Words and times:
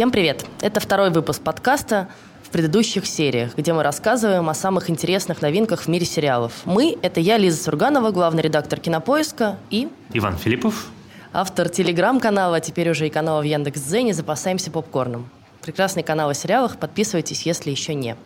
Всем 0.00 0.10
привет! 0.10 0.46
Это 0.62 0.80
второй 0.80 1.10
выпуск 1.10 1.42
подкаста 1.42 2.08
в 2.42 2.48
предыдущих 2.48 3.04
сериях, 3.04 3.54
где 3.54 3.74
мы 3.74 3.82
рассказываем 3.82 4.48
о 4.48 4.54
самых 4.54 4.88
интересных 4.88 5.42
новинках 5.42 5.82
в 5.82 5.88
мире 5.88 6.06
сериалов. 6.06 6.62
Мы– 6.64 6.96
это 7.02 7.20
я, 7.20 7.36
Лиза 7.36 7.62
Сурганова, 7.62 8.10
главный 8.10 8.42
редактор 8.42 8.80
«Кинопоиска» 8.80 9.58
и… 9.68 9.90
Иван 10.14 10.38
Филиппов. 10.38 10.86
Автор 11.34 11.68
телеграм-канала, 11.68 12.56
а 12.56 12.60
теперь 12.60 12.88
уже 12.88 13.08
и 13.08 13.10
канала 13.10 13.42
в 13.42 13.44
Яндекс.Дзене 13.44 14.14
«Запасаемся 14.14 14.70
попкорном». 14.70 15.28
Прекрасный 15.60 16.02
канал 16.02 16.30
о 16.30 16.34
сериалах, 16.34 16.78
подписывайтесь, 16.78 17.42
если 17.42 17.70
еще 17.70 17.92
не. 17.92 18.16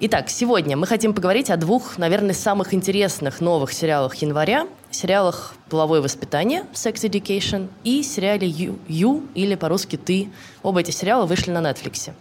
Итак, 0.00 0.30
сегодня 0.30 0.76
мы 0.76 0.86
хотим 0.86 1.12
поговорить 1.12 1.50
о 1.50 1.56
двух, 1.56 1.98
наверное, 1.98 2.32
самых 2.32 2.72
интересных 2.72 3.40
новых 3.40 3.72
сериалах 3.72 4.14
января. 4.14 4.68
Сериалах 4.92 5.56
«Половое 5.68 6.00
воспитание» 6.00 6.66
(Sex 6.72 7.02
Education 7.02 7.68
и 7.82 8.04
сериале 8.04 8.46
«You», 8.46 8.78
«You» 8.86 9.26
или 9.34 9.56
по-русски 9.56 9.96
«Ты». 9.96 10.30
Оба 10.62 10.82
эти 10.82 10.92
сериала 10.92 11.26
вышли 11.26 11.50
на 11.50 11.58
Netflix. 11.58 12.12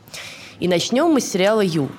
И 0.59 0.67
начнем 0.67 1.05
мы 1.11 1.21
с 1.21 1.29
сериала 1.29 1.63
«You». 1.63 1.91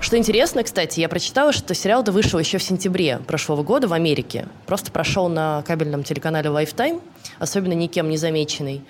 Что 0.00 0.16
интересно, 0.16 0.62
кстати, 0.62 1.00
я 1.00 1.10
прочитала, 1.10 1.52
что 1.52 1.74
сериал-то 1.74 2.10
вышел 2.10 2.38
еще 2.38 2.56
в 2.56 2.62
сентябре 2.62 3.18
прошлого 3.18 3.62
года 3.62 3.86
в 3.86 3.92
Америке. 3.92 4.48
Просто 4.64 4.90
прошел 4.90 5.28
на 5.28 5.62
кабельном 5.66 6.04
телеканале 6.04 6.48
Lifetime, 6.48 7.02
особенно 7.38 7.74
никем 7.74 8.08
не 8.08 8.16
замеченный. 8.16 8.82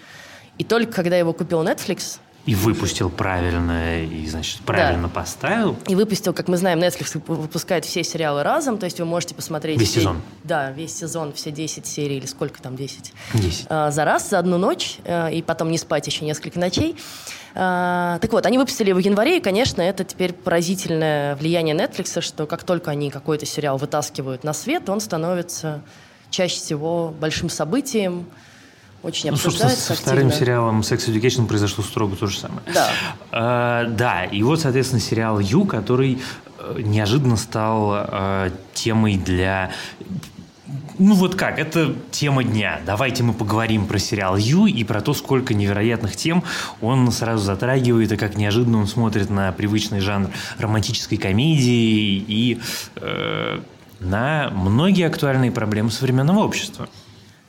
И 0.59 0.63
только 0.63 0.93
когда 0.93 1.17
его 1.17 1.33
купил 1.33 1.65
Netflix, 1.65 2.21
и 2.45 2.57
выпустил 2.57 3.09
правильно, 3.09 4.03
и, 4.03 4.27
значит, 4.27 4.63
правильно 4.63 5.07
да. 5.07 5.15
поставил. 5.15 5.77
И 5.87 5.95
выпустил, 5.95 6.33
как 6.33 6.49
мы 6.49 6.57
знаем, 6.57 6.81
Netflix 6.81 7.23
выпускает 7.27 7.85
все 7.85 8.03
сериалы 8.03 8.43
разом, 8.43 8.79
то 8.79 8.85
есть 8.85 8.99
вы 8.99 9.07
можете 9.07 9.35
посмотреть... 9.35 9.79
Весь 9.79 9.91
все, 9.91 10.01
сезон. 10.01 10.23
Да, 10.43 10.73
весь 10.73 10.97
сезон, 10.97 11.33
все 11.35 11.53
10 11.53 11.87
серий, 11.87 12.17
или 12.17 12.27
сколько 12.27 12.61
там, 12.61 12.75
10? 12.75 13.13
10. 13.35 13.67
А, 13.69 13.93
за 13.93 14.05
раз, 14.05 14.29
за 14.29 14.41
одну 14.41 14.59
ночь, 14.59 14.99
а, 15.05 15.29
и 15.29 15.41
потом 15.41 15.71
не 15.71 15.79
спать 15.79 16.07
еще 16.09 16.25
несколько 16.25 16.59
ночей. 16.59 16.97
А, 17.55 18.19
так 18.19 18.33
вот, 18.33 18.45
они 18.45 18.59
выпустили 18.59 18.89
его 18.89 19.01
в 19.01 19.05
январе, 19.05 19.39
и, 19.39 19.41
конечно, 19.41 19.81
это 19.81 20.03
теперь 20.03 20.33
поразительное 20.33 21.37
влияние 21.37 21.77
Netflix, 21.77 22.21
что 22.23 22.47
как 22.47 22.65
только 22.65 22.91
они 22.91 23.11
какой-то 23.11 23.47
сериал 23.47 23.79
вытаскивают 23.79 24.43
на 24.43 24.53
свет, 24.53 24.89
он 24.89 25.01
становится 25.01 25.83
чаще 26.31 26.57
всего 26.57 27.15
большим 27.21 27.49
событием, 27.49 28.27
очень 29.03 29.31
ну, 29.31 29.35
обсуждается 29.35 29.81
со 29.81 29.95
вторым 29.95 30.33
сериалом 30.33 30.81
Sex 30.81 31.09
Education 31.09 31.47
произошло 31.47 31.83
строго 31.83 32.17
то 32.17 32.27
же 32.27 32.39
самое. 32.39 32.63
Да. 32.73 32.91
А, 33.33 33.85
да, 33.87 34.25
и 34.25 34.43
вот, 34.43 34.61
соответственно, 34.61 35.01
сериал 35.01 35.41
Ю, 35.41 35.65
который 35.65 36.21
э, 36.59 36.81
неожиданно 36.83 37.37
стал 37.37 37.91
а, 37.93 38.53
темой 38.75 39.17
для 39.17 39.73
ну 40.99 41.15
вот 41.15 41.35
как, 41.35 41.59
это 41.59 41.95
тема 42.11 42.45
дня. 42.45 42.81
Давайте 42.87 43.23
мы 43.23 43.33
поговорим 43.33 43.87
про 43.87 43.99
сериал 43.99 44.37
Ю 44.37 44.67
и 44.67 44.85
про 44.85 45.01
то, 45.01 45.15
сколько 45.15 45.53
невероятных 45.53 46.15
тем 46.17 46.45
он 46.81 47.11
сразу 47.11 47.43
затрагивает, 47.43 48.13
и 48.13 48.17
как 48.17 48.37
неожиданно 48.37 48.79
он 48.79 48.87
смотрит 48.87 49.29
на 49.29 49.51
привычный 49.53 50.01
жанр 50.01 50.31
романтической 50.59 51.19
комедии 51.19 52.25
и 52.27 52.61
э, 52.97 53.61
на 54.01 54.51
многие 54.51 55.07
актуальные 55.07 55.51
проблемы 55.51 55.91
современного 55.91 56.41
общества. 56.41 56.89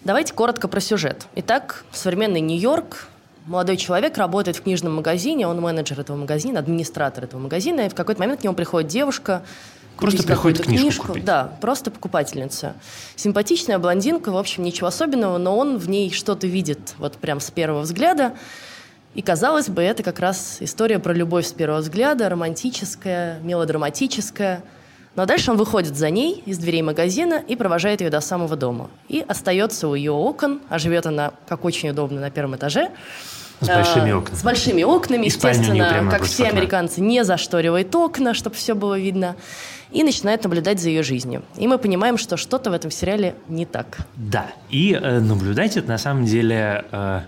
Давайте 0.03 0.33
коротко 0.33 0.67
про 0.67 0.81
сюжет. 0.81 1.27
Итак, 1.35 1.85
современный 1.93 2.41
Нью-Йорк, 2.41 3.07
молодой 3.45 3.77
человек 3.77 4.17
работает 4.17 4.57
в 4.57 4.61
книжном 4.61 4.95
магазине, 4.95 5.47
он 5.47 5.61
менеджер 5.61 5.97
этого 5.97 6.17
магазина, 6.17 6.59
администратор 6.59 7.23
этого 7.23 7.39
магазина, 7.39 7.81
и 7.85 7.89
в 7.89 7.95
какой-то 7.95 8.19
момент 8.19 8.41
к 8.41 8.43
нему 8.43 8.53
приходит 8.53 8.89
девушка, 8.89 9.43
Просто 9.95 10.23
приходит 10.23 10.63
книжку, 10.63 10.81
книжку 10.81 11.07
купить. 11.07 11.23
Да, 11.23 11.53
просто 11.61 11.91
покупательница. 11.91 12.73
Симпатичная 13.15 13.77
блондинка, 13.77 14.31
в 14.31 14.37
общем, 14.37 14.63
ничего 14.63 14.87
особенного, 14.87 15.37
но 15.37 15.55
он 15.55 15.77
в 15.77 15.87
ней 15.87 16.11
что-то 16.11 16.47
видит 16.47 16.95
вот 16.97 17.13
прям 17.13 17.39
с 17.39 17.51
первого 17.51 17.81
взгляда. 17.81 18.33
И, 19.13 19.21
казалось 19.21 19.69
бы, 19.69 19.83
это 19.83 20.01
как 20.01 20.19
раз 20.19 20.57
история 20.59 20.97
про 20.97 21.13
любовь 21.13 21.45
с 21.45 21.53
первого 21.53 21.79
взгляда, 21.79 22.27
романтическая, 22.27 23.39
мелодраматическая– 23.41 24.63
но 25.15 25.25
дальше 25.25 25.51
он 25.51 25.57
выходит 25.57 25.95
за 25.95 26.09
ней 26.09 26.41
из 26.45 26.57
дверей 26.57 26.81
магазина 26.81 27.41
и 27.47 27.55
провожает 27.55 28.01
ее 28.01 28.09
до 28.09 28.19
самого 28.19 28.55
дома. 28.55 28.89
И 29.09 29.23
остается 29.27 29.87
у 29.87 29.95
ее 29.95 30.11
окон, 30.11 30.61
а 30.69 30.79
живет 30.79 31.05
она, 31.05 31.33
как 31.47 31.65
очень 31.65 31.89
удобно, 31.89 32.19
на 32.19 32.31
первом 32.31 32.55
этаже. 32.55 32.89
С 33.59 33.67
большими 33.67 34.11
а, 34.11 34.17
окнами. 34.17 34.35
С 34.35 34.43
большими 34.43 34.83
окнами, 34.83 35.25
естественно, 35.25 36.07
как 36.09 36.23
все 36.23 36.45
окна. 36.45 36.57
американцы, 36.57 37.01
не 37.01 37.23
зашторивает 37.23 37.95
окна, 37.95 38.33
чтобы 38.33 38.55
все 38.55 38.73
было 38.73 38.99
видно. 38.99 39.35
И 39.91 40.03
начинает 40.03 40.43
наблюдать 40.43 40.81
за 40.81 40.89
ее 40.89 41.03
жизнью. 41.03 41.43
И 41.55 41.67
мы 41.67 41.77
понимаем, 41.77 42.17
что 42.17 42.35
что-то 42.35 42.71
в 42.71 42.73
этом 42.73 42.89
сериале 42.89 43.35
не 43.47 43.65
так. 43.65 43.99
Да, 44.15 44.47
и 44.69 44.99
э, 44.99 45.19
наблюдать 45.19 45.77
это 45.77 45.87
на 45.87 45.97
самом 45.99 46.25
деле... 46.25 46.85
Э, 46.91 47.21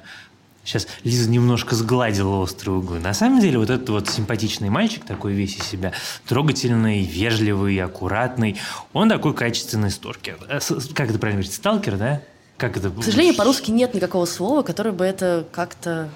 Сейчас 0.66 0.88
Лиза 1.04 1.30
немножко 1.30 1.76
сгладила 1.76 2.38
острые 2.38 2.78
углы. 2.80 3.00
На 3.00 3.14
самом 3.14 3.40
деле 3.40 3.60
вот 3.60 3.70
этот 3.70 3.88
вот 3.90 4.10
симпатичный 4.10 4.70
мальчик, 4.70 5.06
такой 5.06 5.34
весь 5.34 5.56
из 5.58 5.64
себя, 5.64 5.94
трогательный, 6.28 7.04
вежливый, 7.04 7.78
аккуратный, 7.78 8.58
он 8.92 9.08
такой 9.08 9.36
качественный 9.36 9.92
сталкер. 9.92 10.38
Э, 10.50 10.60
как 10.94 11.10
это 11.12 11.20
правильно 11.20 11.42
говорить? 11.42 11.54
Сталкер, 11.54 11.98
да? 11.98 12.22
Как 12.58 12.78
это? 12.78 12.90
К 12.90 13.04
сожалению, 13.04 13.36
по-русски 13.36 13.70
нет 13.70 13.94
никакого 13.94 14.26
слова, 14.26 14.64
которое 14.64 14.92
бы 14.92 15.06
это 15.06 15.46
как-то 15.52 16.10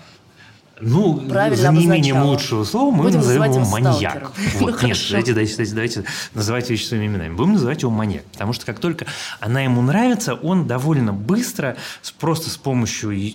ну, 0.81 1.19
Правильно 1.29 1.57
за 1.57 1.71
неимением 1.71 2.23
лучшего 2.23 2.63
слова 2.63 2.91
мы 2.91 3.03
Будем 3.03 3.17
назовем 3.19 3.43
его 3.51 3.65
маньяк. 3.65 4.31
Вот, 4.59 4.83
нет, 4.83 4.97
давайте, 5.09 5.33
давайте, 5.33 5.65
давайте 5.73 6.03
называть 6.33 6.69
вещи 6.69 6.85
своими 6.85 7.07
именами. 7.07 7.33
Будем 7.33 7.53
называть 7.53 7.81
его 7.81 7.91
маньяк. 7.91 8.23
Потому 8.25 8.53
что 8.53 8.65
как 8.65 8.79
только 8.79 9.05
она 9.39 9.61
ему 9.61 9.81
нравится, 9.81 10.35
он 10.35 10.67
довольно 10.67 11.13
быстро, 11.13 11.77
просто 12.19 12.49
с 12.49 12.57
помощью 12.57 13.33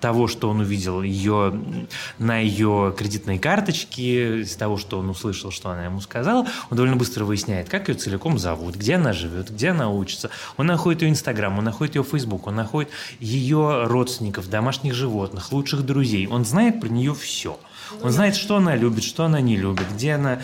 того, 0.00 0.28
что 0.28 0.50
он 0.50 0.60
увидел 0.60 1.02
ее 1.02 1.54
на 2.18 2.38
ее 2.38 2.94
кредитной 2.96 3.38
карточке, 3.38 4.40
из 4.40 4.56
того, 4.56 4.76
что 4.76 4.98
он 4.98 5.10
услышал, 5.10 5.50
что 5.50 5.70
она 5.70 5.84
ему 5.84 6.00
сказала, 6.00 6.46
он 6.70 6.76
довольно 6.76 6.96
быстро 6.96 7.24
выясняет, 7.24 7.68
как 7.68 7.88
ее 7.88 7.94
целиком 7.94 8.38
зовут, 8.38 8.76
где 8.76 8.94
она 8.94 9.12
живет, 9.12 9.50
где 9.50 9.70
она 9.70 9.90
учится. 9.90 10.30
Он 10.56 10.66
находит 10.66 11.02
ее 11.02 11.10
Инстаграм, 11.10 11.56
он 11.58 11.64
находит 11.64 11.96
ее 11.96 12.04
Фейсбук, 12.04 12.46
он 12.46 12.56
находит 12.56 12.90
ее 13.20 13.84
родственников, 13.84 14.48
домашних 14.48 14.94
животных, 14.94 15.52
лучших 15.52 15.82
друзей. 15.82 16.26
Он 16.26 16.44
знает 16.44 16.81
про 16.82 16.88
нее 16.88 17.14
все. 17.14 17.60
Он 18.02 18.10
знает, 18.10 18.34
что 18.34 18.56
она 18.56 18.74
любит, 18.74 19.04
что 19.04 19.24
она 19.24 19.40
не 19.40 19.56
любит, 19.56 19.86
где 19.94 20.14
она, 20.14 20.40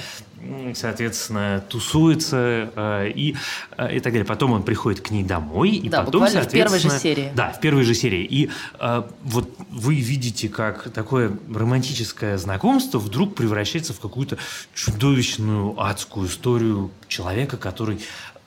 соответственно, 0.74 1.64
тусуется 1.68 2.70
э, 2.76 3.10
и, 3.12 3.34
э, 3.76 3.96
и 3.96 4.00
так 4.00 4.12
далее. 4.12 4.24
Потом 4.24 4.52
он 4.52 4.62
приходит 4.62 5.00
к 5.00 5.10
ней 5.10 5.24
домой, 5.24 5.70
и 5.70 5.88
да, 5.88 6.02
потом, 6.02 6.28
соответственно... 6.28 6.48
в 6.48 6.52
первой 6.52 6.78
же 6.78 6.90
серии. 6.90 7.32
Да, 7.34 7.50
в 7.50 7.60
первой 7.60 7.82
же 7.82 7.94
серии. 7.94 8.24
И 8.24 8.50
э, 8.78 9.02
вот 9.24 9.50
вы 9.70 9.96
видите, 9.96 10.48
как 10.48 10.92
такое 10.92 11.36
романтическое 11.52 12.38
знакомство 12.38 12.98
вдруг 12.98 13.34
превращается 13.34 13.94
в 13.94 13.98
какую-то 13.98 14.38
чудовищную 14.74 15.80
адскую 15.80 16.28
историю 16.28 16.92
человека, 17.08 17.56
который 17.56 17.98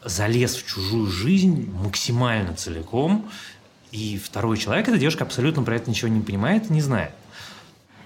залез 0.06 0.56
в 0.56 0.66
чужую 0.66 1.08
жизнь 1.08 1.70
максимально 1.84 2.56
целиком, 2.56 3.28
и 3.92 4.18
второй 4.24 4.58
человек, 4.58 4.88
эта 4.88 4.98
девушка 4.98 5.26
абсолютно 5.26 5.64
про 5.64 5.76
это 5.76 5.90
ничего 5.90 6.08
не 6.08 6.22
понимает 6.22 6.70
и 6.70 6.74
не 6.74 6.82
знает. 6.82 7.12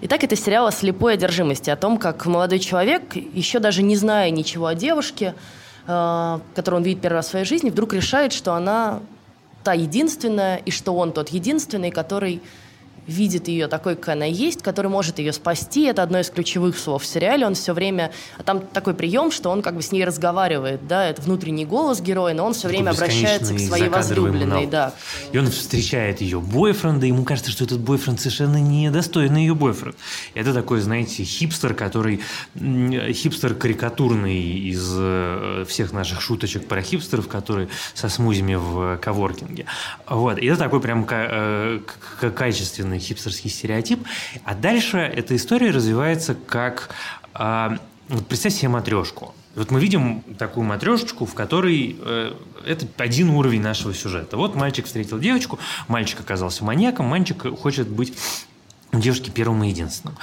Итак, 0.02 0.26
это 0.26 0.36
сериал 0.36 0.68
о 0.68 0.72
слепой 0.72 1.14
одержимости, 1.14 1.70
о 1.70 1.78
том, 1.78 1.98
как 1.98 2.26
молодой 2.26 2.60
человек, 2.60 3.16
еще 3.16 3.60
даже 3.60 3.82
не 3.82 3.96
зная 3.96 4.30
ничего 4.30 4.66
о 4.68 4.76
девушке, 4.76 5.36
э, 5.88 6.40
которую 6.54 6.82
он 6.82 6.84
видит 6.84 7.02
первый 7.02 7.16
раз 7.16 7.28
в 7.28 7.30
своей 7.30 7.46
жизни, 7.46 7.70
вдруг 7.70 7.94
решает, 7.94 8.34
что 8.34 8.54
она 8.54 9.00
та 9.64 9.72
единственная, 9.72 10.58
и 10.58 10.70
что 10.70 10.96
он 10.96 11.14
тот 11.14 11.30
единственный, 11.30 11.92
который 11.92 12.42
видит 13.08 13.48
ее 13.48 13.68
такой, 13.68 13.96
какая 13.96 14.16
она 14.16 14.26
есть, 14.26 14.62
который 14.62 14.88
может 14.88 15.20
ее 15.20 15.34
спасти. 15.34 15.84
Это 15.86 16.04
одно 16.04 16.20
из 16.20 16.30
ключевых 16.30 16.78
слов 16.78 17.04
в 17.04 17.06
сериале. 17.06 17.46
Он 17.46 17.56
все 17.56 17.74
время... 17.74 18.12
А 18.38 18.44
там 18.44 18.62
такой 18.62 18.94
прием, 18.94 19.32
что 19.32 19.50
он 19.50 19.62
как 19.62 19.76
бы 19.76 19.82
с 19.82 19.92
ней 19.92 20.04
разговаривает, 20.06 20.88
да, 20.88 21.08
это 21.08 21.22
внутренний 21.22 21.66
голос 21.66 22.02
героя, 22.02 22.34
но 22.34 22.46
он 22.46 22.54
все 22.54 22.68
время 22.68 22.92
обращается 22.92 23.54
к 23.54 23.60
своей 23.60 23.90
возлюбленной, 23.90 24.68
да. 24.68 24.94
И 25.32 25.38
он 25.38 25.48
встречает 25.48 26.22
ее 26.22 26.40
бойфренда, 26.40 27.06
ему 27.06 27.24
кажется, 27.24 27.52
что 27.52 27.64
этот 27.64 27.80
бойфренд 27.80 28.20
совершенно 28.20 28.58
недостойный 28.58 29.42
ее 29.42 29.56
бойфренд. 29.56 29.96
Это 30.34 30.54
такой, 30.54 30.80
знаете, 30.82 31.24
хипстер, 31.24 31.74
который... 31.74 32.22
Хипстер 32.56 33.56
карикатурный 33.56 34.40
из 34.40 34.94
э, 34.96 35.66
всех 35.68 35.94
наших 35.94 36.22
шуточек 36.22 36.68
про 36.68 36.82
хипстеров, 36.82 37.28
которые 37.28 37.70
со 37.94 38.10
смузями 38.10 38.56
в 38.56 38.98
коворкинге. 38.98 39.66
Вот. 40.08 40.38
И 40.38 40.46
это 40.46 40.60
такой 40.60 40.82
прям 40.82 41.06
э, 41.10 41.80
качественный 42.36 42.95
определенный 42.96 43.00
хипстерский 43.00 43.50
стереотип. 43.50 44.06
А 44.44 44.56
дальше 44.56 44.98
эта 44.98 45.36
история 45.36 45.72
развивается 45.72 46.36
как... 46.36 46.90
Э, 47.34 47.78
вот 48.08 48.28
представь 48.28 48.54
себе 48.54 48.70
матрешку. 48.70 49.34
Вот 49.56 49.72
мы 49.72 49.80
видим 49.80 50.22
такую 50.38 50.66
матрешечку, 50.66 51.26
в 51.26 51.34
которой 51.34 51.96
э, 52.00 52.34
это 52.66 52.88
один 52.98 53.30
уровень 53.30 53.62
нашего 53.62 53.94
сюжета. 53.94 54.38
Вот 54.38 54.56
мальчик 54.56 54.86
встретил 54.86 55.20
девочку, 55.20 55.60
мальчик 55.88 56.20
оказался 56.20 56.64
маньяком, 56.64 57.08
мальчик 57.08 57.58
хочет 57.58 57.88
быть 57.88 58.14
у 58.92 59.00
девушки 59.00 59.30
первым 59.30 59.64
и 59.64 59.70
единственным. 59.70 60.18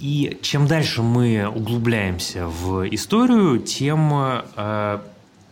И 0.00 0.38
чем 0.42 0.66
дальше 0.66 1.02
мы 1.02 1.46
углубляемся 1.46 2.48
в 2.48 2.88
историю, 2.88 3.60
тем 3.60 4.12
э, 4.56 4.98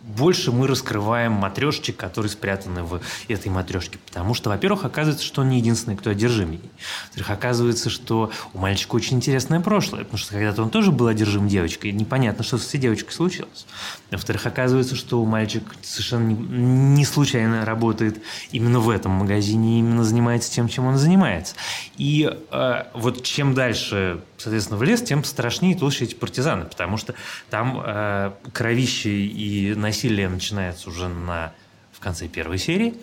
больше 0.02 0.52
мы 0.52 0.66
раскрываем 0.66 1.32
матрешечек, 1.32 1.96
которые 1.96 2.31
спрятаны 2.31 2.82
в 2.82 3.00
этой 3.28 3.49
матрешке. 3.50 3.99
Потому 4.06 4.34
что, 4.34 4.50
во-первых, 4.50 4.84
оказывается, 4.84 5.25
что 5.25 5.43
он 5.43 5.50
не 5.50 5.58
единственный, 5.58 5.96
кто 5.96 6.10
одержим 6.10 6.52
ей. 6.52 6.70
Во-вторых, 7.06 7.31
оказывается, 7.31 7.90
что 7.90 8.31
у 8.52 8.58
мальчика 8.58 8.94
очень 8.96 9.16
интересное 9.16 9.60
прошлое, 9.60 10.04
потому 10.04 10.19
что 10.19 10.32
когда-то 10.32 10.62
он 10.62 10.70
тоже 10.70 10.90
был 10.90 11.06
одержим 11.06 11.49
девочкой, 11.49 11.90
и 11.90 11.93
непонятно, 11.93 12.44
что 12.44 12.58
с 12.58 12.69
этой 12.69 12.81
девочкой 12.81 13.12
случилось. 13.12 13.66
Во-вторых, 14.10 14.46
оказывается, 14.46 14.96
что 14.96 15.25
мальчик 15.25 15.62
совершенно 15.82 16.31
не 16.31 17.05
случайно 17.05 17.64
работает 17.64 18.22
именно 18.50 18.81
в 18.81 18.90
этом 18.90 19.12
магазине, 19.12 19.78
именно 19.78 20.05
занимается 20.05 20.50
тем, 20.50 20.69
чем 20.69 20.87
он 20.87 20.96
занимается. 20.96 21.55
И 21.96 22.28
э, 22.50 22.84
вот 22.94 23.22
чем 23.22 23.55
дальше, 23.55 24.20
соответственно, 24.43 24.79
в 24.79 24.83
лес, 24.83 25.03
тем 25.03 25.25
страшнее 25.25 25.75
и 25.75 25.79
толще 25.79 26.05
эти 26.05 26.15
партизаны, 26.15 26.65
потому 26.65 26.97
что 26.97 27.15
там 27.50 27.81
э, 27.85 28.33
кровище 28.53 29.11
и 29.11 29.75
насилие 29.75 30.29
начинается 30.29 30.89
уже 30.91 31.09
на 31.09 31.53
в 31.93 32.00
конце 32.00 32.27
первой 32.27 32.59
серии, 32.59 32.94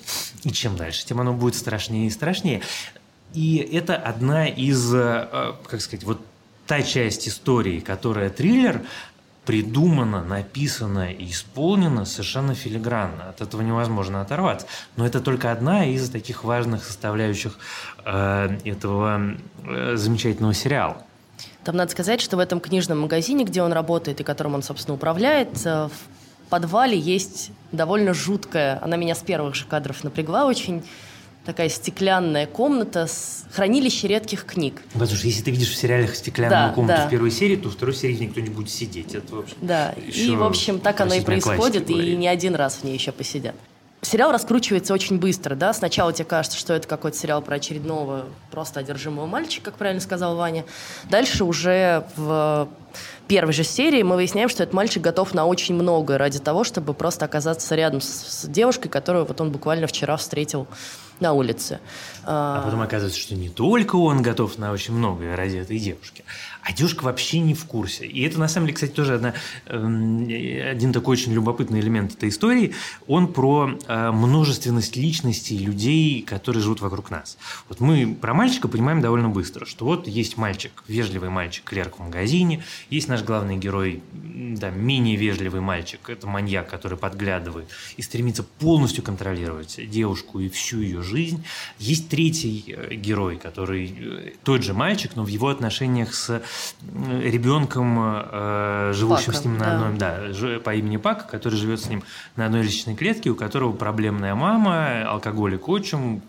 и 0.44 0.52
чем 0.52 0.76
дальше, 0.76 1.06
тем 1.06 1.22
оно 1.22 1.34
будет 1.34 1.56
страшнее 1.56 2.08
и 2.08 2.10
страшнее. 2.10 2.62
И 3.34 3.58
это 3.58 3.96
одна 3.96 4.48
из, 4.48 4.94
э, 4.94 5.54
как 5.68 5.82
сказать, 5.82 6.04
вот 6.04 6.22
та 6.68 6.82
часть 6.84 7.28
истории, 7.28 7.80
которая 7.80 8.30
триллер, 8.30 8.82
придумано, 9.46 10.24
написано 10.24 11.12
и 11.12 11.32
исполнено 11.32 12.06
совершенно 12.06 12.54
филигранно. 12.54 13.30
От 13.30 13.42
этого 13.42 13.62
невозможно 13.62 14.22
оторваться. 14.22 14.68
Но 14.96 15.08
это 15.08 15.22
только 15.22 15.52
одна 15.52 15.86
из 15.86 16.10
таких 16.12 16.44
важных 16.44 16.84
составляющих 16.84 17.58
э, 18.06 18.60
этого 18.64 19.38
э, 19.64 19.96
замечательного 19.96 20.54
сериала. 20.54 21.04
Там 21.70 21.78
надо 21.78 21.92
сказать, 21.92 22.20
что 22.20 22.36
в 22.36 22.40
этом 22.40 22.60
книжном 22.60 23.02
магазине, 23.02 23.44
где 23.44 23.62
он 23.62 23.72
работает 23.72 24.20
и 24.20 24.24
которым 24.24 24.56
он, 24.56 24.64
собственно, 24.64 24.96
управляет, 24.96 25.50
э, 25.66 25.88
в 25.88 26.50
подвале 26.50 26.98
есть 26.98 27.52
довольно 27.72 28.16
жуткая, 28.16 28.84
она 28.84 28.98
меня 28.98 29.14
с 29.14 29.20
первых 29.20 29.54
же 29.54 29.66
кадров 29.66 30.04
напрягла 30.04 30.48
очень, 30.48 30.82
такая 31.46 31.70
стеклянная 31.70 32.48
комната 32.48 33.06
с 33.06 33.46
хранилище 33.52 34.08
редких 34.08 34.46
книг. 34.46 34.82
Потому 34.94 35.12
что 35.12 35.28
если 35.28 35.44
ты 35.44 35.52
видишь 35.52 35.70
в 35.70 35.76
сериалах 35.76 36.16
стеклянную 36.16 36.70
да, 36.70 36.74
комнату 36.74 37.02
да. 37.02 37.08
в 37.08 37.10
первой 37.12 37.30
серии, 37.30 37.56
то 37.56 37.70
в 37.70 37.74
второй 37.74 37.94
серии 37.94 38.16
никто 38.16 38.40
не 38.40 38.50
будет 38.50 38.72
сидеть. 38.72 39.14
Это, 39.14 39.36
в 39.36 39.40
общем, 39.42 39.58
да, 39.62 39.92
и, 39.92 40.32
в 40.32 40.44
общем, 40.44 40.80
так 40.80 41.00
оно 41.02 41.14
и 41.14 41.22
происходит, 41.22 41.88
и 41.92 42.16
не 42.16 42.28
один 42.28 42.56
раз 42.56 42.78
в 42.78 42.84
ней 42.84 42.96
еще 42.96 43.12
посидят. 43.12 43.54
Сериал 44.02 44.32
раскручивается 44.32 44.94
очень 44.94 45.20
быстро, 45.20 45.56
да. 45.56 45.74
Сначала 45.74 46.14
тебе 46.14 46.26
кажется, 46.26 46.58
что 46.58 46.74
это 46.74 46.88
какой-то 46.88 47.18
сериал 47.18 47.42
про 47.42 47.56
очередного 47.56 48.26
просто 48.50 48.80
одержимого 48.80 49.26
мальчика, 49.26 49.72
как 49.72 49.76
правильно 49.76 50.02
сказал 50.02 50.38
Ваня. 50.38 50.64
Дальше 51.10 51.44
уже 51.44 52.06
в 52.16 52.70
первой 53.28 53.52
же 53.52 53.64
серии 53.64 54.02
мы 54.02 54.16
выясняем, 54.16 54.48
что 54.48 54.64
этот 54.64 54.74
мальчик 54.74 55.04
готов 55.04 55.34
на 55.34 55.46
очень 55.46 55.76
многое 55.76 56.18
ради 56.18 56.40
того, 56.40 56.64
чтобы 56.64 56.94
просто 56.94 57.26
оказаться 57.26 57.76
рядом 57.76 58.00
с, 58.00 58.08
с 58.08 58.46
девушкой, 58.46 58.88
которую 58.88 59.26
вот 59.26 59.42
он 59.42 59.52
буквально 59.52 59.86
вчера 59.86 60.16
встретил 60.16 60.66
на 61.20 61.34
улице. 61.34 61.80
А 62.24 62.62
потом 62.64 62.82
оказывается, 62.82 63.20
что 63.20 63.36
не 63.36 63.50
только 63.50 63.96
он 63.96 64.22
готов 64.22 64.58
на 64.58 64.72
очень 64.72 64.94
многое 64.94 65.36
ради 65.36 65.58
этой 65.58 65.80
девушки, 65.80 66.24
а 66.62 66.74
девушка 66.74 67.04
вообще 67.04 67.40
не 67.40 67.54
в 67.54 67.66
курсе. 67.66 68.06
И 68.06 68.22
это, 68.22 68.40
на 68.40 68.48
самом 68.48 68.68
деле, 68.68 68.76
кстати, 68.76 68.92
тоже 68.92 69.16
одна, 69.16 69.34
эм, 69.68 70.28
один 70.28 70.94
такой 70.94 71.14
очень 71.14 71.34
любопытный 71.34 71.80
элемент 71.80 72.14
этой 72.14 72.30
истории. 72.30 72.74
Он 73.08 73.32
про 73.32 73.78
э, 73.88 74.12
множественность 74.12 74.96
личностей 74.96 75.58
людей, 75.58 76.22
которые 76.22 76.62
живут 76.62 76.82
вокруг 76.82 77.10
нас. 77.10 77.38
Вот 77.70 77.80
мы 77.80 78.18
про 78.20 78.34
мальчика 78.34 78.68
понимаем 78.68 79.02
довольно 79.02 79.30
быстро, 79.30 79.66
что 79.66 79.86
вот 79.86 80.08
есть 80.08 80.38
мальчик, 80.38 80.84
вежливый 80.88 81.30
мальчик, 81.30 81.64
клерк 81.64 81.98
в 81.98 82.04
магазине, 82.04 82.64
есть 82.90 83.08
наш 83.08 83.24
главный 83.24 83.58
герой, 83.58 84.04
да, 84.14 84.70
менее 84.70 85.16
вежливый 85.16 85.62
мальчик, 85.62 86.10
это 86.10 86.28
маньяк, 86.28 86.70
который 86.70 86.98
подглядывает 86.98 87.70
и 87.98 88.02
стремится 88.02 88.44
полностью 88.44 89.04
контролировать 89.04 89.80
девушку 89.90 90.40
и 90.40 90.50
всю 90.50 90.82
ее 90.82 91.02
жизнь. 91.02 91.44
Есть 91.80 92.09
третий 92.10 92.76
э, 92.76 92.96
герой, 92.96 93.38
который 93.38 93.96
э, 93.98 94.32
тот 94.44 94.64
же 94.64 94.74
мальчик, 94.74 95.12
но 95.16 95.24
в 95.24 95.28
его 95.28 95.48
отношениях 95.50 96.14
с 96.14 96.42
ребенком, 97.22 97.98
э, 98.00 98.92
живущим 98.94 99.28
Пака, 99.28 99.38
с 99.38 99.46
ним 99.46 99.58
на 99.58 99.66
да. 99.66 99.74
одной, 99.74 99.98
да, 99.98 100.60
по 100.60 100.74
имени 100.76 100.98
Пак, 100.98 101.30
который 101.30 101.56
живет 101.56 101.82
с 101.82 101.88
ним 101.88 102.04
на 102.36 102.48
одной 102.48 102.64
личной 102.64 102.96
клетке, 102.96 103.30
у 103.30 103.36
которого 103.36 103.72
проблемная 103.74 104.36
мама, 104.36 105.04
алкоголик 105.08 105.70
отчим, 105.70 106.22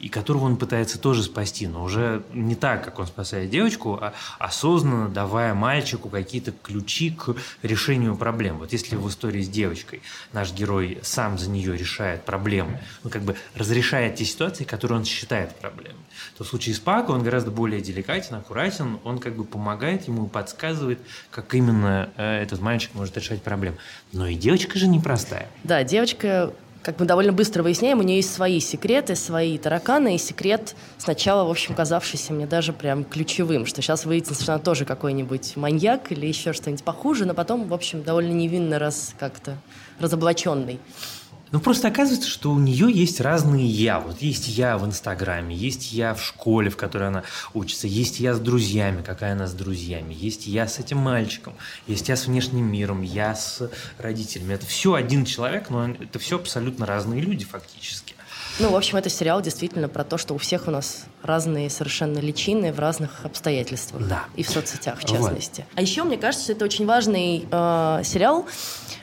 и 0.00 0.08
которого 0.08 0.44
он 0.44 0.56
пытается 0.56 0.98
тоже 0.98 1.22
спасти, 1.22 1.66
но 1.66 1.84
уже 1.84 2.22
не 2.32 2.54
так, 2.54 2.84
как 2.84 2.98
он 2.98 3.06
спасает 3.06 3.50
девочку, 3.50 3.98
а 4.00 4.14
осознанно 4.38 5.08
давая 5.08 5.54
мальчику 5.54 6.08
какие-то 6.08 6.52
ключи 6.52 7.10
к 7.10 7.34
решению 7.62 8.16
проблем. 8.16 8.58
Вот 8.58 8.72
если 8.72 8.96
в 8.96 9.06
истории 9.08 9.42
с 9.42 9.48
девочкой 9.48 10.00
наш 10.32 10.52
герой 10.52 10.98
сам 11.02 11.38
за 11.38 11.50
нее 11.50 11.76
решает 11.76 12.24
проблемы, 12.24 12.80
ну, 13.04 13.10
как 13.10 13.22
бы 13.22 13.36
разрешает 13.54 14.16
те 14.16 14.24
ситуации, 14.24 14.64
которые 14.64 14.98
он 14.98 15.04
считает 15.18 15.54
проблемами, 15.56 16.04
то 16.36 16.44
в 16.44 16.46
случае 16.46 16.74
с 16.74 16.78
Пако 16.78 17.10
он 17.10 17.22
гораздо 17.22 17.50
более 17.50 17.80
деликатен, 17.80 18.36
аккуратен, 18.36 18.98
он 19.04 19.18
как 19.18 19.34
бы 19.34 19.44
помогает 19.44 20.06
ему 20.06 20.26
и 20.26 20.28
подсказывает, 20.28 21.00
как 21.30 21.54
именно 21.54 22.10
э, 22.16 22.42
этот 22.42 22.60
мальчик 22.60 22.94
может 22.94 23.16
решать 23.16 23.42
проблем. 23.42 23.76
Но 24.12 24.26
и 24.26 24.34
девочка 24.34 24.78
же 24.78 24.86
непростая. 24.86 25.48
Да, 25.64 25.82
девочка 25.82 26.52
как 26.82 27.00
мы 27.00 27.06
довольно 27.06 27.32
быстро 27.32 27.62
выясняем, 27.62 27.98
у 27.98 28.02
нее 28.02 28.16
есть 28.16 28.32
свои 28.32 28.60
секреты, 28.60 29.14
свои 29.16 29.58
тараканы, 29.58 30.14
и 30.14 30.18
секрет 30.18 30.74
сначала, 30.96 31.46
в 31.46 31.50
общем, 31.50 31.74
казавшийся 31.74 32.32
мне 32.32 32.46
даже 32.46 32.72
прям 32.72 33.04
ключевым, 33.04 33.66
что 33.66 33.82
сейчас 33.82 34.02
что 34.02 34.54
она 34.54 34.58
тоже 34.58 34.84
какой-нибудь 34.84 35.56
маньяк 35.56 36.12
или 36.12 36.26
еще 36.26 36.52
что-нибудь 36.52 36.84
похуже, 36.84 37.26
но 37.26 37.34
потом, 37.34 37.68
в 37.68 37.74
общем, 37.74 38.02
довольно 38.02 38.32
невинно 38.32 38.78
раз 38.78 39.14
как-то 39.18 39.58
разоблаченный. 39.98 40.78
Ну, 41.50 41.60
просто 41.60 41.88
оказывается, 41.88 42.28
что 42.28 42.50
у 42.50 42.58
нее 42.58 42.90
есть 42.92 43.20
разные 43.20 43.66
«я». 43.66 44.00
Вот 44.00 44.20
есть 44.20 44.48
«я» 44.48 44.76
в 44.76 44.84
Инстаграме, 44.84 45.56
есть 45.56 45.92
«я» 45.92 46.14
в 46.14 46.22
школе, 46.22 46.70
в 46.70 46.76
которой 46.76 47.08
она 47.08 47.22
учится, 47.54 47.86
есть 47.86 48.20
«я» 48.20 48.34
с 48.34 48.40
друзьями, 48.40 49.02
какая 49.02 49.32
она 49.32 49.46
с 49.46 49.52
друзьями, 49.52 50.14
есть 50.14 50.46
«я» 50.46 50.68
с 50.68 50.78
этим 50.78 50.98
мальчиком, 50.98 51.54
есть 51.86 52.08
«я» 52.08 52.16
с 52.16 52.26
внешним 52.26 52.70
миром, 52.70 53.02
«я» 53.02 53.34
с 53.34 53.70
родителями. 53.98 54.54
Это 54.54 54.66
все 54.66 54.94
один 54.94 55.24
человек, 55.24 55.70
но 55.70 55.88
это 55.88 56.18
все 56.18 56.36
абсолютно 56.36 56.84
разные 56.84 57.20
люди 57.20 57.44
фактически. 57.44 58.14
Ну, 58.60 58.70
в 58.70 58.76
общем, 58.76 58.98
это 58.98 59.08
сериал 59.08 59.40
действительно 59.40 59.88
про 59.88 60.02
то, 60.02 60.18
что 60.18 60.34
у 60.34 60.38
всех 60.38 60.66
у 60.66 60.72
нас 60.72 61.04
разные 61.22 61.70
совершенно 61.70 62.18
личины 62.18 62.72
в 62.72 62.80
разных 62.80 63.24
обстоятельствах. 63.24 64.06
Да. 64.08 64.24
И 64.34 64.42
в 64.42 64.50
соцсетях, 64.50 64.98
в 64.98 65.04
частности. 65.04 65.60
Вот. 65.60 65.78
А 65.78 65.82
еще, 65.82 66.02
мне 66.02 66.18
кажется, 66.18 66.52
это 66.52 66.64
очень 66.64 66.84
важный 66.84 67.46
э, 67.48 68.02
сериал. 68.04 68.46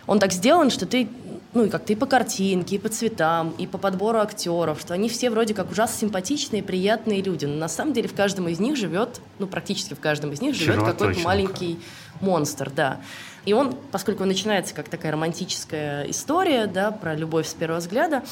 Он 0.07 0.19
так 0.19 0.33
сделан, 0.33 0.71
что 0.71 0.86
ты 0.86 1.07
ну 1.56 1.64
и 1.64 1.69
как-то 1.69 1.94
и 1.94 1.95
по 1.95 2.06
картинке, 2.06 2.76
и 2.76 2.80
по 2.80 2.90
цветам, 2.90 3.56
и 3.57 3.66
по 3.66 3.78
подбору 3.78 4.19
актеров, 4.19 4.80
что 4.80 4.94
они 4.94 5.07
все 5.07 5.30
вроде 5.30 5.54
как 5.54 5.71
ужасно 5.71 5.97
симпатичные, 5.97 6.62
приятные 6.62 7.21
люди. 7.21 7.45
Но 7.45 7.56
на 7.56 7.69
самом 7.69 7.94
деле 7.94 8.09
в 8.09 8.14
каждом 8.14 8.50
из 8.50 8.59
них 8.59 8.76
живет, 8.76 9.21
ну 9.40 9.47
практически 9.47 9.94
в 9.94 10.00
каждом 10.02 10.33
из 10.33 10.42
них 10.42 10.54
живет 10.54 10.83
какой-то 10.83 11.19
маленький 11.21 11.80
монстр, 12.19 12.69
да. 12.69 13.00
И 13.45 13.54
он, 13.54 13.76
поскольку 13.92 14.24
он 14.24 14.28
начинается 14.28 14.76
как 14.76 14.90
такая 14.90 15.14
романтическая 15.14 16.04
история, 16.09 16.68
да, 16.68 16.92
про 16.92 17.16
любовь 17.16 17.47
с 17.47 17.54
первого 17.54 17.80
взгляда, 17.80 18.24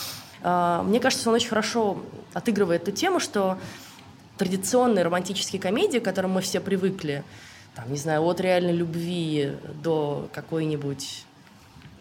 э, 0.41 0.81
мне 0.83 0.99
кажется, 0.99 1.29
он 1.29 1.35
очень 1.35 1.49
хорошо 1.49 2.03
отыгрывает 2.33 2.83
эту 2.83 2.91
тему, 2.91 3.21
что 3.21 3.57
традиционные 4.37 5.05
романтические 5.05 5.61
комедии, 5.61 5.99
к 5.99 6.03
которым 6.03 6.31
мы 6.31 6.41
все 6.41 6.59
привыкли, 6.59 7.23
там, 7.75 7.89
не 7.89 7.97
знаю, 7.97 8.23
от 8.23 8.41
реальной 8.41 8.73
любви 8.73 9.53
до 9.81 10.27
какой-нибудь 10.33 11.25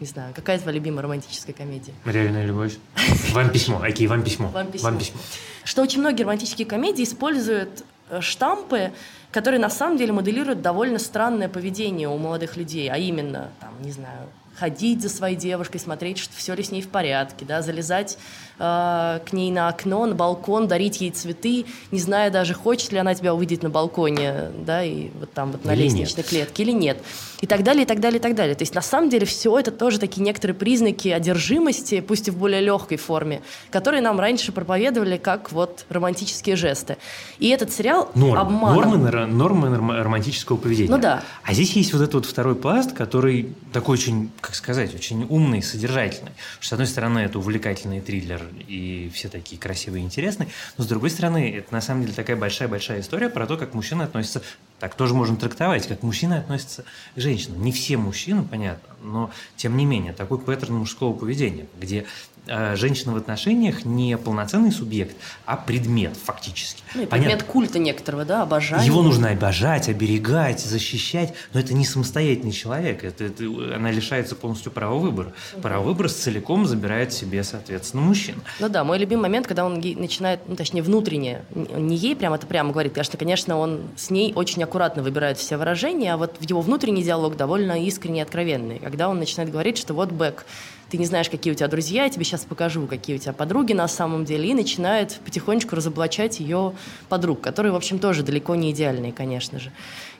не 0.03 0.07
знаю, 0.07 0.33
какая 0.35 0.59
твоя 0.59 0.75
любимая 0.77 1.01
романтическая 1.03 1.55
комедия? 1.55 1.93
Реальная 2.03 2.45
любовь. 2.45 2.77
Вам 3.31 3.49
письмо. 3.49 3.81
Окей, 3.81 4.05
вам 4.07 4.21
письмо. 4.21 4.49
Вам 4.49 4.67
письмо. 4.67 4.89
Вам 4.89 4.99
письмо. 4.99 5.17
Что 5.63 5.81
очень 5.81 6.01
многие 6.01 6.23
романтические 6.23 6.67
комедии 6.67 7.03
используют 7.03 7.85
э, 8.09 8.19
штампы, 8.19 8.91
которые 9.31 9.61
на 9.61 9.69
самом 9.69 9.97
деле 9.97 10.11
моделируют 10.11 10.61
довольно 10.61 10.99
странное 10.99 11.47
поведение 11.47 12.09
у 12.09 12.17
молодых 12.17 12.57
людей, 12.57 12.89
а 12.89 12.97
именно, 12.97 13.49
там, 13.61 13.69
не 13.81 13.91
знаю, 13.93 14.27
ходить 14.55 15.01
за 15.01 15.09
своей 15.09 15.35
девушкой, 15.35 15.79
смотреть, 15.79 16.17
что 16.17 16.35
все 16.35 16.53
ли 16.53 16.63
с 16.63 16.71
ней 16.71 16.81
в 16.81 16.89
порядке, 16.89 17.45
да, 17.45 17.61
залезать 17.61 18.17
э, 18.59 19.19
к 19.25 19.33
ней 19.33 19.51
на 19.51 19.67
окно, 19.67 20.05
на 20.05 20.15
балкон, 20.15 20.67
дарить 20.67 21.01
ей 21.01 21.11
цветы, 21.11 21.65
не 21.91 21.99
зная 21.99 22.29
даже, 22.29 22.53
хочет 22.53 22.91
ли 22.91 22.97
она 22.99 23.15
тебя 23.15 23.33
увидеть 23.33 23.63
на 23.63 23.69
балконе, 23.69 24.51
да, 24.65 24.83
и 24.83 25.09
вот 25.19 25.33
там 25.33 25.51
вот 25.51 25.65
на 25.65 25.73
или 25.73 25.83
лестничной 25.83 26.23
нет. 26.23 26.27
клетке 26.27 26.63
или 26.63 26.71
нет. 26.71 26.97
И 27.41 27.47
так 27.47 27.63
далее, 27.63 27.83
и 27.83 27.85
так 27.85 27.99
далее, 27.99 28.19
и 28.19 28.21
так 28.21 28.35
далее. 28.35 28.55
То 28.55 28.61
есть 28.61 28.73
на 28.73 28.81
самом 28.81 29.09
деле 29.09 29.25
все 29.25 29.59
это 29.59 29.71
тоже 29.71 29.99
такие 29.99 30.21
некоторые 30.21 30.55
признаки 30.55 31.09
одержимости, 31.09 31.99
пусть 31.99 32.27
и 32.27 32.31
в 32.31 32.37
более 32.37 32.61
легкой 32.61 32.97
форме, 32.97 33.41
которые 33.69 34.01
нам 34.01 34.19
раньше 34.19 34.51
проповедовали 34.51 35.17
как 35.17 35.51
вот 35.51 35.85
романтические 35.89 36.55
жесты. 36.55 36.97
И 37.39 37.49
этот 37.49 37.73
сериал 37.73 38.09
Норм. 38.15 38.39
обманывал. 38.39 38.97
Нормы, 38.97 39.25
нормы 39.25 40.03
романтического 40.03 40.57
поведения. 40.57 40.89
Ну 40.89 40.97
да. 40.97 41.23
А 41.43 41.53
здесь 41.53 41.73
есть 41.73 41.91
вот 41.91 42.01
этот 42.01 42.13
вот 42.13 42.25
второй 42.25 42.55
пласт, 42.55 42.93
который 42.93 43.53
такой 43.73 43.97
очень, 43.97 44.31
как 44.43 44.55
сказать, 44.55 44.93
очень 44.93 45.25
умный, 45.29 45.63
содержательный. 45.63 46.33
Что, 46.59 46.69
с 46.69 46.73
одной 46.73 46.87
стороны, 46.87 47.19
это 47.19 47.39
увлекательный 47.39 48.01
триллер, 48.01 48.41
и 48.67 49.09
все 49.13 49.29
такие 49.29 49.59
красивые 49.59 50.03
и 50.03 50.05
интересные, 50.05 50.49
но 50.77 50.83
с 50.83 50.87
другой 50.87 51.11
стороны, 51.11 51.49
это 51.55 51.73
на 51.73 51.79
самом 51.79 52.01
деле 52.01 52.13
такая 52.13 52.35
большая-большая 52.35 52.99
история 52.99 53.29
про 53.29 53.47
то, 53.47 53.55
как 53.55 53.73
мужчины 53.73 54.03
относятся 54.03 54.43
Так 54.79 54.95
тоже 54.95 55.13
можно 55.13 55.37
трактовать, 55.37 55.87
как 55.87 56.03
мужчины 56.03 56.35
относятся 56.35 56.83
к 57.15 57.19
женщинам. 57.19 57.63
Не 57.63 57.71
все 57.71 57.97
мужчины, 57.97 58.43
понятно, 58.43 58.95
но 59.01 59.31
тем 59.55 59.77
не 59.77 59.85
менее 59.85 60.13
такой 60.13 60.39
паттерн 60.39 60.75
мужского 60.75 61.13
поведения, 61.13 61.67
где 61.79 62.05
Э, 62.45 62.75
женщина 62.75 63.13
в 63.13 63.15
отношениях 63.15 63.85
не 63.85 64.17
полноценный 64.17 64.73
субъект, 64.73 65.15
а 65.45 65.55
предмет 65.55 66.17
фактически. 66.21 66.83
Ну, 66.93 67.05
предмет 67.05 67.09
Понятно. 67.09 67.45
культа 67.45 67.79
некоторого, 67.79 68.25
да, 68.25 68.41
обожания. 68.41 68.85
Его 68.85 69.01
нужно 69.01 69.29
обожать, 69.29 69.87
оберегать, 69.87 70.59
защищать, 70.59 71.33
но 71.53 71.61
это 71.61 71.73
не 71.73 71.85
самостоятельный 71.85 72.51
человек, 72.51 73.05
это, 73.05 73.23
это, 73.25 73.45
она 73.75 73.91
лишается 73.91 74.35
полностью 74.35 74.73
права 74.73 74.95
выбора. 74.95 75.31
Угу. 75.53 75.61
Право 75.61 75.83
выбора 75.83 76.09
целиком 76.09 76.65
забирает 76.65 77.13
себе, 77.13 77.45
соответственно, 77.45 78.03
мужчина. 78.03 78.39
Ну 78.59 78.67
да, 78.67 78.83
мой 78.83 78.97
любимый 78.97 79.21
момент, 79.21 79.47
когда 79.47 79.63
он 79.63 79.75
начинает, 79.75 80.41
ну 80.45 80.57
точнее 80.57 80.81
внутренне, 80.81 81.43
не 81.55 81.95
ей 81.95 82.13
прямо 82.13 82.35
это 82.35 82.45
прямо 82.45 82.73
говорит, 82.73 82.91
потому 82.91 83.05
что, 83.05 83.15
конечно, 83.15 83.57
он 83.57 83.83
с 83.95 84.09
ней 84.09 84.33
очень 84.33 84.63
аккуратно 84.73 85.03
выбирает 85.03 85.37
все 85.37 85.55
выражения, 85.57 86.15
а 86.15 86.17
вот 86.17 86.37
в 86.39 86.49
его 86.49 86.61
внутренний 86.61 87.03
диалог 87.03 87.37
довольно 87.37 87.85
искренний 87.85 88.19
и 88.19 88.23
откровенный, 88.23 88.79
когда 88.79 89.07
он 89.07 89.19
начинает 89.19 89.51
говорить, 89.51 89.77
что 89.77 89.93
вот 89.93 90.11
Бэк, 90.11 90.45
ты 90.89 90.97
не 90.97 91.05
знаешь, 91.05 91.29
какие 91.29 91.53
у 91.53 91.55
тебя 91.55 91.67
друзья, 91.67 92.05
я 92.05 92.09
тебе 92.09 92.25
сейчас 92.25 92.43
покажу, 92.43 92.87
какие 92.87 93.17
у 93.17 93.19
тебя 93.19 93.33
подруги 93.33 93.73
на 93.73 93.87
самом 93.87 94.25
деле, 94.25 94.49
и 94.49 94.55
начинает 94.55 95.19
потихонечку 95.25 95.75
разоблачать 95.75 96.39
ее 96.39 96.73
подруг, 97.07 97.39
которые, 97.39 97.71
в 97.71 97.75
общем, 97.75 97.99
тоже 97.99 98.23
далеко 98.23 98.55
не 98.55 98.71
идеальные, 98.71 99.13
конечно 99.13 99.59
же. 99.59 99.71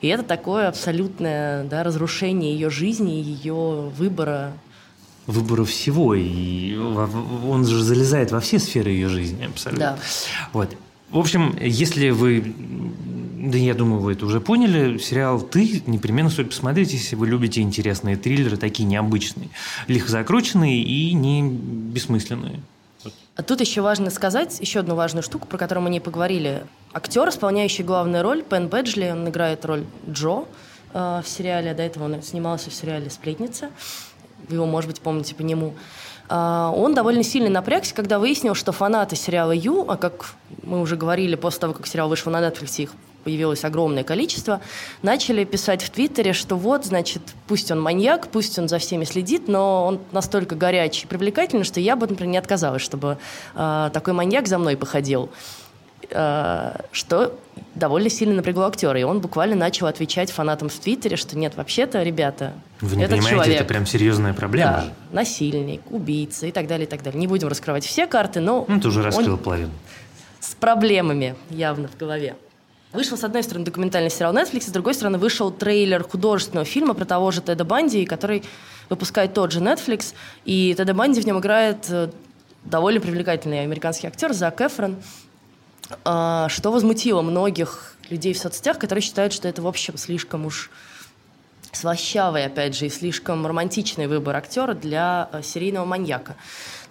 И 0.02 0.08
это 0.08 0.22
такое 0.22 0.68
абсолютное 0.68 1.64
да, 1.64 1.84
разрушение 1.84 2.54
ее 2.54 2.70
жизни, 2.70 3.12
ее 3.12 3.92
выбора 3.98 4.54
выбора 5.26 5.64
всего, 5.64 6.14
и 6.14 6.76
он 6.76 7.66
же 7.66 7.82
залезает 7.82 8.32
во 8.32 8.42
все 8.42 8.60
сферы 8.60 8.92
ее 8.92 9.08
жизни 9.08 9.46
абсолютно. 9.46 9.98
Да. 9.98 10.00
Вот. 10.52 10.76
В 11.12 11.18
общем, 11.18 11.56
если 11.62 12.10
вы 12.10 12.54
да 13.44 13.58
я 13.58 13.74
думаю, 13.74 14.02
вы 14.02 14.14
это 14.14 14.26
уже 14.26 14.40
поняли. 14.40 14.98
Сериал 14.98 15.42
«Ты» 15.42 15.84
непременно 15.86 16.30
стоит 16.30 16.50
посмотреть, 16.50 16.94
если 16.94 17.18
вы 17.18 17.28
любите 17.28 17.60
интересные 17.60 18.16
триллеры, 18.16 18.56
такие 18.56 18.86
необычные, 18.86 19.50
лихо 19.88 20.10
закрученные 20.10 20.82
и 20.82 21.14
не 21.14 21.44
бессмысленные. 21.44 22.62
А 23.36 23.44
тут 23.44 23.60
еще 23.60 23.82
важно 23.82 24.12
сказать 24.12 24.60
еще 24.62 24.80
одну 24.80 24.96
важную 24.96 25.24
штуку, 25.24 25.48
про 25.48 25.58
которую 25.58 25.84
мы 25.84 25.90
не 25.90 26.00
поговорили. 26.00 26.66
Актер, 26.94 27.28
исполняющий 27.28 27.84
главную 27.84 28.24
роль, 28.24 28.44
Пен 28.44 28.70
Бэджли, 28.70 29.10
он 29.12 29.28
играет 29.28 29.66
роль 29.66 29.84
Джо 30.10 30.46
э, 30.94 31.22
в 31.22 31.28
сериале. 31.28 31.74
До 31.74 31.84
этого 31.84 32.06
он 32.06 32.22
снимался 32.22 32.70
в 32.70 32.74
сериале 32.74 33.10
«Сплетница». 33.10 33.72
Вы 34.48 34.56
его, 34.56 34.66
может 34.66 34.90
быть, 34.90 35.02
помните 35.02 35.36
по 35.36 35.42
нему. 35.42 35.74
Э, 36.30 36.72
он 36.74 36.94
довольно 36.94 37.24
сильно 37.24 37.50
напрягся, 37.50 37.94
когда 37.94 38.20
выяснил, 38.20 38.56
что 38.56 38.72
фанаты 38.72 39.18
сериала 39.18 39.52
«Ю», 39.52 39.84
а 39.90 39.98
как 39.98 40.36
мы 40.62 40.80
уже 40.80 40.96
говорили, 40.96 41.36
после 41.36 41.60
того, 41.60 41.74
как 41.74 41.88
сериал 41.88 42.08
вышел 42.08 42.32
на 42.32 42.40
Netflix, 42.40 42.82
их 42.82 42.92
появилось 43.24 43.64
огромное 43.64 44.04
количество, 44.04 44.62
начали 45.02 45.44
писать 45.44 45.82
в 45.82 45.90
Твиттере, 45.90 46.34
что 46.34 46.56
вот, 46.56 46.86
значит, 46.86 47.22
пусть 47.48 47.72
он 47.72 47.82
маньяк, 47.82 48.28
пусть 48.28 48.58
он 48.60 48.68
за 48.68 48.78
всеми 48.78 49.06
следит, 49.06 49.48
но 49.48 49.86
он 49.86 50.00
настолько 50.12 50.56
горячий 50.56 51.06
и 51.06 51.08
привлекательный, 51.08 51.64
что 51.64 51.80
я 51.80 51.96
бы, 51.96 52.08
например, 52.08 52.32
не 52.32 52.38
отказалась, 52.38 52.82
чтобы 52.82 53.18
э, 53.56 53.90
такой 53.94 54.14
маньяк 54.14 54.48
за 54.48 54.58
мной 54.58 54.78
походил. 54.78 55.30
Э, 56.10 56.76
что 56.92 57.38
довольно 57.76 58.10
сильно 58.10 58.36
напрягло 58.36 58.66
актера. 58.66 59.00
И 59.00 59.04
он 59.04 59.20
буквально 59.20 59.56
начал 59.56 59.88
отвечать 59.88 60.32
фанатам 60.32 60.70
в 60.70 60.74
Твиттере, 60.74 61.16
что 61.16 61.38
нет, 61.38 61.56
вообще-то, 61.56 62.04
ребята, 62.04 62.54
Вы 62.82 62.98
не 62.98 63.08
понимаете, 63.08 63.30
человек, 63.30 63.56
это 63.56 63.66
прям 63.66 63.86
серьезная 63.86 64.34
проблема 64.34 64.72
да, 64.72 64.94
насильник, 65.12 65.82
убийца 65.90 66.46
и 66.46 66.52
так 66.52 66.68
далее, 66.68 66.86
и 66.86 66.90
так 66.90 67.04
далее. 67.04 67.20
Не 67.20 67.28
будем 67.28 67.48
раскрывать 67.48 67.86
все 67.86 68.08
карты, 68.08 68.42
но... 68.42 68.66
Ну, 68.68 68.80
ты 68.80 68.88
уже 68.88 69.02
раскрыл 69.02 69.38
половину. 69.38 69.72
С 70.40 70.56
проблемами 70.56 71.36
явно 71.50 71.88
в 71.88 71.98
голове. 71.98 72.36
Вышел, 72.94 73.18
с 73.18 73.24
одной 73.24 73.42
стороны, 73.42 73.66
документальный 73.66 74.12
сериал 74.12 74.36
Netflix, 74.36 74.68
с 74.68 74.72
другой 74.72 74.94
стороны, 74.94 75.18
вышел 75.18 75.50
трейлер 75.50 76.04
художественного 76.04 76.64
фильма 76.64 76.94
про 76.94 77.06
того 77.06 77.32
же 77.32 77.42
Теда 77.42 77.66
Банди, 77.66 78.06
который 78.06 78.44
выпускает 78.88 79.34
тот 79.34 79.52
же 79.52 79.62
Netflix. 79.62 80.14
И 80.46 80.76
Теда 80.78 80.94
Банди 80.94 81.20
в 81.20 81.26
нем 81.26 81.40
играет 81.40 81.90
э, 81.90 82.12
довольно 82.64 83.02
привлекательный 83.02 83.64
американский 83.64 84.06
актер 84.06 84.32
Зак 84.34 84.62
Эфрон, 84.62 84.98
а, 86.06 86.48
что 86.50 86.72
возмутило 86.72 87.24
многих 87.24 87.96
людей 88.12 88.34
в 88.34 88.38
соцсетях, 88.38 88.78
которые 88.78 89.02
считают, 89.02 89.34
что 89.34 89.48
это, 89.48 89.64
в 89.64 89.68
общем, 89.68 89.98
слишком 89.98 90.46
уж 90.46 90.70
слащавый, 91.76 92.46
опять 92.46 92.76
же, 92.76 92.86
и 92.86 92.90
слишком 92.90 93.46
романтичный 93.46 94.08
выбор 94.08 94.36
актера 94.36 94.74
для 94.74 95.30
э, 95.32 95.42
серийного 95.44 95.86
маньяка. 95.86 96.36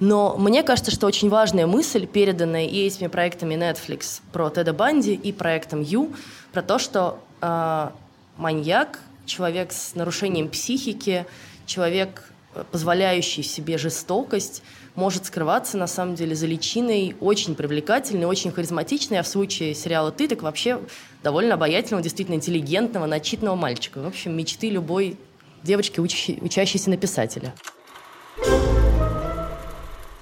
Но 0.01 0.37
мне 0.37 0.63
кажется, 0.63 0.91
что 0.91 1.07
очень 1.07 1.29
важная 1.29 1.67
мысль, 1.67 2.07
переданная 2.07 2.67
и 2.67 2.87
этими 2.87 3.07
проектами 3.07 3.55
Netflix 3.55 4.21
про 4.33 4.51
Теда 4.51 4.73
Банди, 4.73 5.15
и 5.15 5.33
проектом 5.33 5.83
Ю, 5.83 6.13
про 6.53 6.63
то, 6.63 6.79
что 6.79 7.21
э, 7.41 7.91
маньяк, 8.37 8.99
человек 9.27 9.73
с 9.73 9.95
нарушением 9.95 10.49
психики, 10.49 11.27
человек, 11.67 12.32
позволяющий 12.71 13.43
себе 13.43 13.79
жестокость, 13.79 14.63
может 14.95 15.27
скрываться 15.27 15.79
на 15.79 15.87
самом 15.87 16.15
деле 16.15 16.35
за 16.35 16.47
личиной 16.47 17.17
очень 17.21 17.55
привлекательной, 17.55 18.27
очень 18.27 18.53
харизматичной, 18.53 19.21
а 19.21 19.23
в 19.23 19.29
случае 19.29 19.75
сериала 19.75 20.13
«Ты» 20.13 20.29
так 20.29 20.43
вообще 20.43 20.81
довольно 21.23 21.55
обаятельного, 21.55 22.03
действительно 22.03 22.35
интеллигентного, 22.35 23.07
начитанного 23.07 23.57
мальчика. 23.57 24.01
В 24.01 24.07
общем, 24.07 24.37
мечты 24.37 24.69
любой 24.69 25.17
девочки, 25.63 26.01
учащей, 26.01 26.39
учащейся 26.43 26.91
на 26.91 26.97
писателя. 26.97 27.55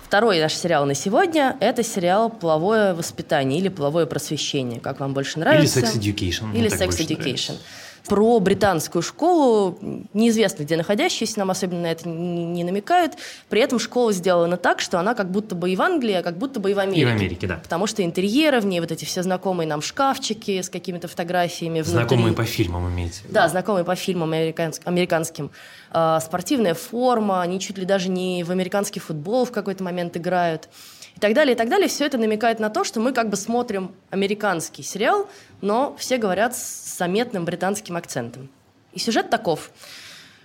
Второй 0.05 0.41
наш 0.41 0.55
сериал 0.55 0.87
на 0.87 0.95
сегодня– 0.95 1.57
это 1.61 1.85
сериал 1.85 2.31
«Половое 2.31 2.95
воспитание» 2.95 3.61
или 3.61 3.69
«Половое 3.69 4.07
просвещение», 4.07 4.81
как 4.81 4.99
вам 4.99 5.15
больше 5.15 5.39
нравится. 5.39 5.81
Или 5.81 5.89
«Sex 5.89 5.99
Education». 6.01 6.57
Или 6.57 6.69
«Sex 6.69 6.89
Education» 6.99 7.55
про 8.11 8.41
британскую 8.41 9.03
школу, 9.03 9.79
неизвестно 10.15 10.65
где 10.65 10.77
находящуюся, 10.77 11.39
нам 11.39 11.53
особенно 11.53 11.83
на 11.83 11.93
это 11.93 12.09
не 12.09 12.65
намекают. 12.65 13.13
При 13.49 13.61
этом 13.61 13.79
школа 13.79 14.13
сделана 14.13 14.57
так, 14.57 14.81
что 14.81 14.99
она 14.99 15.15
как 15.15 15.31
будто 15.31 15.55
бы 15.55 15.71
и 15.71 15.77
в 15.77 15.81
Англии, 15.81 16.15
а 16.15 16.23
как 16.25 16.37
будто 16.37 16.59
бы 16.59 16.73
и 16.73 16.75
в 16.75 16.81
Америке. 16.81 17.03
И 17.03 17.05
в 17.05 17.09
Америке, 17.09 17.47
да. 17.47 17.61
Потому 17.63 17.87
что 17.87 18.03
интерьеры 18.03 18.59
в 18.59 18.67
ней, 18.67 18.81
вот 18.81 18.91
эти 18.91 19.05
все 19.05 19.23
знакомые 19.23 19.69
нам 19.69 19.81
шкафчики 19.81 20.61
с 20.61 20.69
какими-то 20.69 21.07
фотографиями 21.07 21.83
внутри. 21.83 21.93
Знакомые 21.93 22.35
по 22.35 22.43
фильмам 22.43 22.89
имеете? 22.89 23.21
Да, 23.29 23.49
знакомые 23.49 23.85
по 23.85 23.95
фильмам 23.95 24.33
американским. 24.33 24.89
американским. 24.89 25.53
А, 25.93 26.19
спортивная 26.19 26.75
форма, 26.75 27.43
они 27.43 27.61
чуть 27.61 27.79
ли 27.79 27.85
даже 27.85 28.09
не 28.09 28.43
в 28.43 28.51
американский 28.51 28.99
футбол 28.99 29.45
в 29.45 29.53
какой-то 29.53 29.85
момент 29.85 30.17
играют 30.17 30.69
и 31.21 31.23
так 31.23 31.35
далее, 31.35 31.55
и 31.55 31.57
так 31.57 31.69
далее. 31.69 31.87
Все 31.87 32.07
это 32.07 32.17
намекает 32.17 32.61
на 32.61 32.71
то, 32.71 32.83
что 32.83 32.99
мы 32.99 33.13
как 33.13 33.29
бы 33.29 33.37
смотрим 33.37 33.93
американский 34.09 34.83
сериал, 34.83 35.29
но 35.61 35.95
все 35.99 36.17
говорят 36.17 36.57
с 36.57 36.97
заметным 36.97 37.45
британским 37.45 37.99
акцентом. 37.99 38.49
И 38.95 38.99
сюжет 38.99 39.29
таков, 39.29 39.71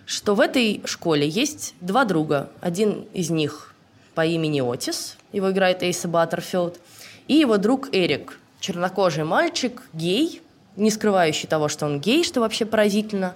что 0.05 0.35
в 0.35 0.41
этой 0.41 0.81
школе 0.83 1.29
есть 1.29 1.75
два 1.79 2.03
друга. 2.03 2.49
Один 2.59 3.07
из 3.13 3.29
них 3.29 3.73
по 4.15 4.25
имени 4.25 4.59
Отис, 4.59 5.15
его 5.31 5.49
играет 5.49 5.81
Эйса 5.81 6.09
Баттерфилд, 6.09 6.77
и 7.29 7.35
его 7.35 7.55
друг 7.55 7.87
Эрик, 7.93 8.37
чернокожий 8.59 9.23
мальчик, 9.23 9.81
гей, 9.93 10.41
не 10.75 10.91
скрывающий 10.91 11.47
того, 11.47 11.69
что 11.69 11.85
он 11.85 12.01
гей, 12.01 12.25
что 12.25 12.41
вообще 12.41 12.65
поразительно. 12.65 13.35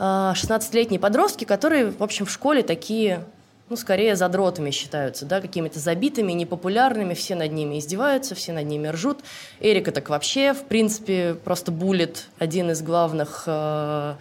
16-летние 0.00 0.98
а, 0.98 1.00
подростки, 1.00 1.44
которые, 1.44 1.92
в 1.92 2.02
общем, 2.02 2.26
в 2.26 2.30
школе 2.32 2.64
такие 2.64 3.24
ну, 3.68 3.76
скорее 3.76 4.16
задротами 4.16 4.70
считаются, 4.70 5.24
да, 5.24 5.40
какими-то 5.40 5.78
забитыми, 5.78 6.32
непопулярными, 6.32 7.14
все 7.14 7.34
над 7.34 7.52
ними 7.52 7.78
издеваются, 7.78 8.34
все 8.34 8.52
над 8.52 8.66
ними 8.66 8.88
ржут. 8.88 9.20
Эрика 9.60 9.92
так 9.92 10.08
вообще, 10.10 10.52
в 10.52 10.64
принципе, 10.64 11.34
просто 11.34 11.72
булит 11.72 12.26
один 12.38 12.70
из 12.70 12.82
главных 12.82 13.44
э, 13.46 14.14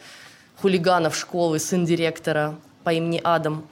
хулиганов 0.61 1.15
школы, 1.15 1.59
сын 1.59 1.85
директора 1.85 2.55
по 2.83 2.93
имени 2.93 3.19
Адам. 3.23 3.67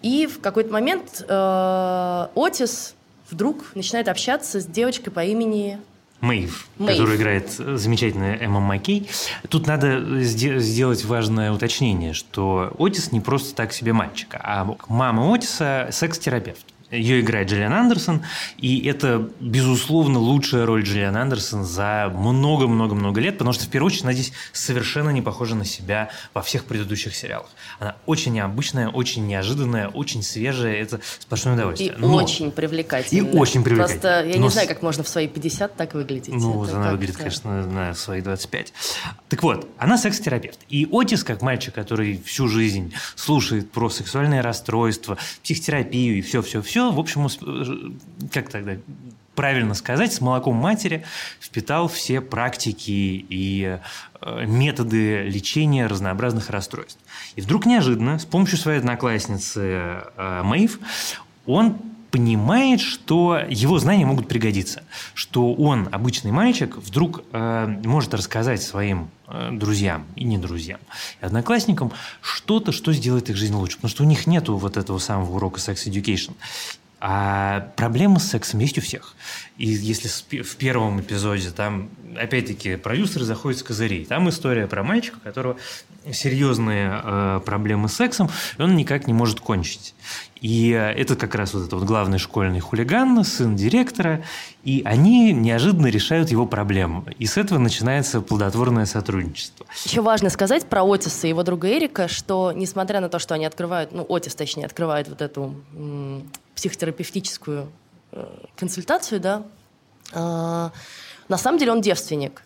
И 0.00 0.26
в 0.26 0.40
какой-то 0.40 0.72
момент 0.72 1.24
э, 1.28 2.26
Отис 2.34 2.94
вдруг 3.30 3.74
начинает 3.74 4.08
общаться 4.08 4.60
с 4.60 4.66
девочкой 4.66 5.12
по 5.12 5.24
имени 5.24 5.78
Мэйв, 6.20 6.66
Мэйв, 6.78 6.90
которую 6.90 7.16
играет 7.16 7.50
замечательная 7.50 8.36
Эмма 8.36 8.60
Маккей. 8.60 9.08
Тут 9.48 9.66
надо 9.66 10.20
сделать 10.22 11.04
важное 11.04 11.52
уточнение, 11.52 12.12
что 12.12 12.72
Отис 12.78 13.12
не 13.12 13.20
просто 13.20 13.54
так 13.54 13.72
себе 13.72 13.92
мальчик, 13.92 14.34
а 14.38 14.76
мама 14.88 15.32
Отиса– 15.32 15.88
секс-терапевт. 15.90 16.64
Ее 16.90 17.20
играет 17.20 17.48
Джиллиан 17.48 17.72
Андерсон, 17.72 18.22
и 18.58 18.84
это, 18.86 19.30
безусловно, 19.38 20.18
лучшая 20.18 20.66
роль 20.66 20.82
Джиллиан 20.82 21.16
Андерсон 21.16 21.64
за 21.64 22.12
много-много-много 22.12 23.20
лет, 23.20 23.38
потому 23.38 23.52
что, 23.52 23.64
в 23.66 23.68
первую 23.68 23.88
очередь, 23.88 24.04
она 24.04 24.12
здесь 24.12 24.32
совершенно 24.52 25.10
не 25.10 25.22
похожа 25.22 25.54
на 25.54 25.64
себя 25.64 26.10
во 26.34 26.42
всех 26.42 26.64
предыдущих 26.64 27.14
сериалах. 27.14 27.48
Она 27.78 27.96
очень 28.06 28.32
необычная, 28.32 28.88
очень 28.88 29.26
неожиданная, 29.26 29.88
очень 29.88 30.22
свежая, 30.22 30.74
это 30.82 31.00
сплошное 31.20 31.54
удовольствие. 31.54 31.92
И 31.92 32.00
Но... 32.00 32.14
очень 32.14 32.50
привлекательная. 32.50 33.32
И 33.32 33.36
очень 33.36 33.62
привлекательная. 33.62 34.00
Просто 34.00 34.28
я 34.28 34.36
Но... 34.36 34.46
не 34.46 34.48
знаю, 34.50 34.66
как 34.66 34.82
можно 34.82 35.04
в 35.04 35.08
свои 35.08 35.28
50 35.28 35.76
так 35.76 35.94
выглядеть. 35.94 36.34
Ну, 36.34 36.52
вот 36.52 36.70
она 36.72 36.90
выглядит, 36.90 37.16
конечно, 37.16 37.66
на 37.66 37.94
свои 37.94 38.20
25. 38.20 38.72
Так 39.28 39.42
вот, 39.42 39.68
она 39.78 39.96
секс-терапевт. 39.96 40.58
И 40.68 40.88
Отис, 40.90 41.22
как 41.22 41.40
мальчик, 41.42 41.72
который 41.74 42.20
всю 42.24 42.48
жизнь 42.48 42.92
слушает 43.14 43.70
про 43.70 43.88
сексуальные 43.90 44.40
расстройства, 44.40 45.18
психотерапию 45.42 46.18
и 46.18 46.20
все-все-все, 46.20 46.79
все, 46.80 46.90
в 46.90 46.98
общем, 46.98 47.26
э, 47.26 48.28
как 48.32 48.48
тогда, 48.48 48.76
правильно 49.34 49.74
сказать, 49.74 50.14
с 50.14 50.20
молоком 50.22 50.56
матери 50.56 51.04
впитал 51.38 51.88
все 51.88 52.22
практики 52.22 53.26
и 53.28 53.78
э, 54.20 54.46
методы 54.46 55.24
лечения 55.24 55.86
разнообразных 55.86 56.48
расстройств. 56.48 56.98
И 57.36 57.42
вдруг 57.42 57.66
неожиданно, 57.66 58.18
с 58.18 58.24
помощью 58.24 58.56
своей 58.56 58.78
одноклассницы 58.78 59.60
э, 60.16 60.42
Мэйв, 60.42 60.80
он 61.44 61.76
понимает, 62.10 62.80
что 62.80 63.40
его 63.48 63.78
знания 63.78 64.06
могут 64.06 64.26
пригодиться, 64.26 64.82
что 65.14 65.52
он, 65.52 65.88
обычный 65.92 66.32
мальчик, 66.32 66.76
вдруг 66.76 67.22
э, 67.32 67.66
может 67.84 68.14
рассказать 68.14 68.62
своим 68.62 69.10
э, 69.26 69.50
друзьям 69.52 70.06
и 70.16 70.24
не 70.24 70.38
друзьям, 70.38 70.80
и 71.20 71.26
одноклассникам 71.26 71.92
что-то, 72.50 72.72
что 72.72 72.92
сделает 72.92 73.30
их 73.30 73.36
жизнь 73.36 73.54
лучше, 73.54 73.76
потому 73.76 73.90
что 73.90 74.02
у 74.02 74.06
них 74.06 74.26
нет 74.26 74.48
вот 74.48 74.76
этого 74.76 74.98
самого 74.98 75.36
урока 75.36 75.60
Sex 75.60 75.86
Education. 75.86 76.32
А 77.02 77.72
проблемы 77.76 78.20
с 78.20 78.28
сексом 78.28 78.60
есть 78.60 78.76
у 78.76 78.82
всех. 78.82 79.14
И 79.56 79.66
если 79.66 80.08
в 80.42 80.56
первом 80.56 81.00
эпизоде 81.00 81.50
там, 81.50 81.88
опять-таки, 82.14 82.76
продюсеры 82.76 83.24
заходят 83.24 83.58
с 83.58 83.62
козырей, 83.62 84.04
там 84.04 84.28
история 84.28 84.66
про 84.66 84.82
мальчика, 84.82 85.16
у 85.16 85.20
которого 85.20 85.56
серьезные 86.12 87.00
э, 87.02 87.40
проблемы 87.44 87.88
с 87.88 87.94
сексом, 87.94 88.28
и 88.58 88.62
он 88.62 88.76
никак 88.76 89.06
не 89.06 89.14
может 89.14 89.40
кончить. 89.40 89.94
И 90.42 90.70
это 90.70 91.16
как 91.16 91.34
раз 91.34 91.54
вот 91.54 91.60
этот 91.60 91.72
вот 91.74 91.84
главный 91.84 92.18
школьный 92.18 92.60
хулиган, 92.60 93.22
сын 93.24 93.56
директора, 93.56 94.22
и 94.62 94.82
они 94.84 95.32
неожиданно 95.32 95.86
решают 95.86 96.30
его 96.30 96.46
проблему. 96.46 97.06
И 97.18 97.26
с 97.26 97.36
этого 97.36 97.58
начинается 97.58 98.20
плодотворное 98.20 98.86
сотрудничество. 98.86 99.66
Еще 99.84 100.00
важно 100.00 100.30
сказать 100.30 100.66
про 100.66 100.82
Отиса 100.82 101.26
и 101.26 101.30
его 101.30 101.42
друга 101.42 101.68
Эрика, 101.68 102.08
что 102.08 102.52
несмотря 102.52 103.00
на 103.00 103.08
то, 103.08 103.18
что 103.18 103.34
они 103.34 103.44
открывают, 103.44 103.92
ну, 103.92 104.06
Отис, 104.08 104.34
точнее, 104.34 104.66
открывает 104.66 105.08
вот 105.08 105.20
эту 105.20 105.54
психотерапевтическую 106.60 107.72
э, 108.12 108.26
консультацию, 108.54 109.18
да, 109.18 109.44
э, 110.12 110.70
на 111.28 111.38
самом 111.38 111.58
деле 111.58 111.72
он 111.72 111.80
девственник 111.80 112.42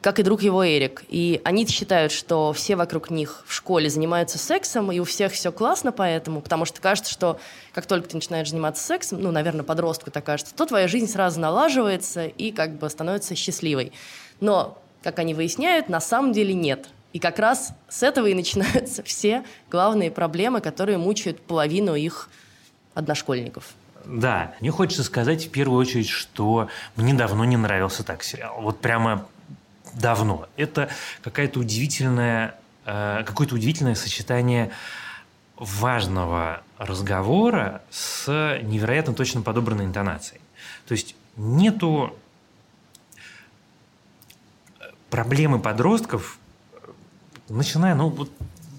как 0.00 0.18
и 0.18 0.22
друг 0.22 0.42
его 0.42 0.62
Эрик. 0.62 1.02
И 1.08 1.40
они 1.44 1.66
считают, 1.66 2.12
что 2.12 2.52
все 2.52 2.76
вокруг 2.76 3.08
них 3.08 3.42
в 3.46 3.54
школе 3.54 3.88
занимаются 3.88 4.36
сексом, 4.36 4.92
и 4.92 4.98
у 4.98 5.04
всех 5.04 5.32
все 5.32 5.50
классно 5.50 5.92
поэтому, 5.92 6.42
потому 6.42 6.66
что 6.66 6.82
кажется, 6.82 7.10
что 7.10 7.40
как 7.72 7.86
только 7.86 8.10
ты 8.10 8.16
начинаешь 8.16 8.50
заниматься 8.50 8.84
сексом, 8.84 9.22
ну, 9.22 9.30
наверное, 9.30 9.62
подростку 9.62 10.10
так 10.10 10.22
кажется, 10.22 10.54
то 10.54 10.66
твоя 10.66 10.88
жизнь 10.88 11.06
сразу 11.06 11.40
налаживается 11.40 12.26
и 12.26 12.52
как 12.52 12.76
бы 12.76 12.90
становится 12.90 13.34
счастливой. 13.34 13.92
Но, 14.40 14.76
как 15.02 15.20
они 15.20 15.32
выясняют, 15.32 15.88
на 15.88 16.02
самом 16.02 16.34
деле 16.34 16.52
нет. 16.52 16.86
И 17.14 17.18
как 17.18 17.38
раз 17.38 17.70
с 17.88 18.02
этого 18.02 18.26
и 18.26 18.34
начинаются 18.34 19.02
все 19.04 19.42
главные 19.70 20.10
проблемы, 20.10 20.60
которые 20.60 20.98
мучают 20.98 21.40
половину 21.40 21.94
их 21.94 22.28
одношкольников. 22.94 23.74
Да, 24.04 24.54
мне 24.60 24.70
хочется 24.70 25.02
сказать 25.02 25.46
в 25.46 25.50
первую 25.50 25.80
очередь, 25.80 26.08
что 26.08 26.68
мне 26.96 27.14
давно 27.14 27.44
не 27.44 27.56
нравился 27.56 28.04
так 28.04 28.22
сериал. 28.22 28.60
Вот 28.60 28.80
прямо 28.80 29.26
давно. 29.94 30.48
Это 30.56 30.90
какая-то 31.22 31.60
удивительная, 31.60 32.56
э, 32.84 33.22
какое-то 33.24 33.54
удивительное 33.54 33.94
сочетание 33.94 34.70
важного 35.56 36.62
разговора 36.78 37.82
с 37.90 38.58
невероятно 38.62 39.14
точно 39.14 39.42
подобранной 39.42 39.84
интонацией. 39.84 40.40
То 40.86 40.92
есть 40.92 41.16
нету 41.36 42.16
проблемы 45.10 45.60
подростков, 45.60 46.38
начиная, 47.48 47.94
ну, 47.94 48.08
вот 48.08 48.30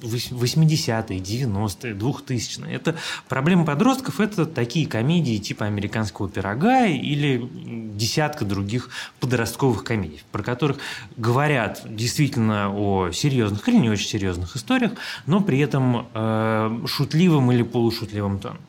80-е, 0.02 1.20
90-е, 1.20 1.94
2000-е. 1.94 2.76
Это 2.76 2.96
проблема 3.30 3.66
подростков– 3.66 4.20
это 4.20 4.46
такие 4.46 4.88
комедии 4.88 5.38
типа 5.38 5.66
«Американского 5.66 6.30
пирога» 6.30 6.86
или 6.86 7.50
десятка 7.96 8.46
других 8.46 8.90
подростковых 9.20 9.84
комедий, 9.84 10.24
про 10.32 10.44
которых 10.44 10.78
говорят 11.18 11.82
действительно 11.86 12.72
о 12.72 13.12
серьезных 13.12 13.68
или 13.70 13.78
не 13.78 13.90
очень 13.90 14.08
серьезных 14.08 14.56
историях, 14.56 14.92
но 15.26 15.42
при 15.42 15.60
этом 15.60 16.08
э, 16.14 16.86
шутливым 16.88 17.52
или 17.52 17.64
полушутливым 17.64 18.40
тоном. 18.40 18.62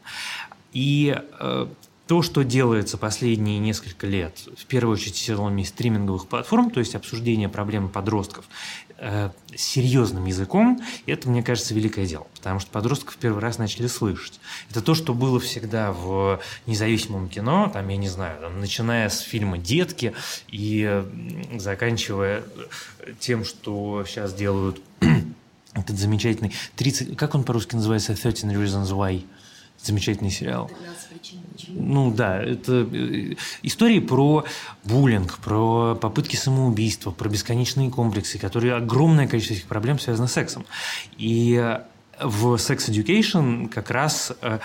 И 0.72 1.16
э, 1.40 1.66
то, 2.06 2.22
что 2.22 2.44
делается 2.44 2.98
последние 2.98 3.58
несколько 3.58 4.06
лет, 4.06 4.38
в 4.56 4.66
первую 4.66 4.94
очередь 4.94 5.16
силами 5.16 5.62
стриминговых 5.64 6.28
платформ, 6.28 6.70
то 6.70 6.78
есть 6.80 6.94
обсуждение 6.94 7.48
проблем 7.48 7.88
подростков, 7.88 8.44
э, 8.98 9.30
серьезным 9.54 10.24
языком, 10.26 10.80
это, 11.06 11.28
мне 11.28 11.42
кажется, 11.42 11.74
великое 11.74 12.06
дело, 12.06 12.26
потому 12.36 12.60
что 12.60 12.70
подростков 12.70 13.16
первый 13.16 13.40
раз 13.40 13.58
начали 13.58 13.88
слышать. 13.88 14.40
Это 14.70 14.82
то, 14.82 14.94
что 14.94 15.14
было 15.14 15.40
всегда 15.40 15.92
в 15.92 16.40
независимом 16.66 17.28
кино, 17.28 17.70
там, 17.72 17.88
я 17.88 17.96
не 17.96 18.08
знаю, 18.08 18.40
там, 18.40 18.60
начиная 18.60 19.08
с 19.08 19.18
фильма 19.18 19.58
«Детки» 19.58 20.14
и 20.48 21.04
заканчивая 21.58 22.44
тем, 23.18 23.44
что 23.44 24.04
сейчас 24.06 24.32
делают 24.32 24.80
этот 25.72 25.98
замечательный 25.98 26.54
30... 26.76 27.16
Как 27.16 27.34
он 27.34 27.42
по-русски 27.42 27.74
называется? 27.74 28.14
13 28.14 28.44
Reasons 28.44 28.90
Why. 28.92 29.24
Замечательный 29.82 30.30
сериал. 30.30 30.68
13 30.68 31.05
ну 31.68 32.10
да, 32.10 32.42
это 32.42 32.86
э, 32.92 33.34
истории 33.62 34.00
про 34.00 34.44
буллинг, 34.84 35.38
про 35.38 35.94
попытки 35.94 36.36
самоубийства, 36.36 37.10
про 37.10 37.28
бесконечные 37.28 37.90
комплексы, 37.90 38.38
которые 38.38 38.74
огромное 38.74 39.26
количество 39.26 39.54
этих 39.54 39.66
проблем 39.66 39.98
связано 39.98 40.28
с 40.28 40.32
сексом. 40.32 40.64
И 41.16 41.78
в 42.20 42.54
Sex 42.54 42.88
Education 42.88 43.68
как 43.68 43.90
раз 43.90 44.32
э, 44.40 44.58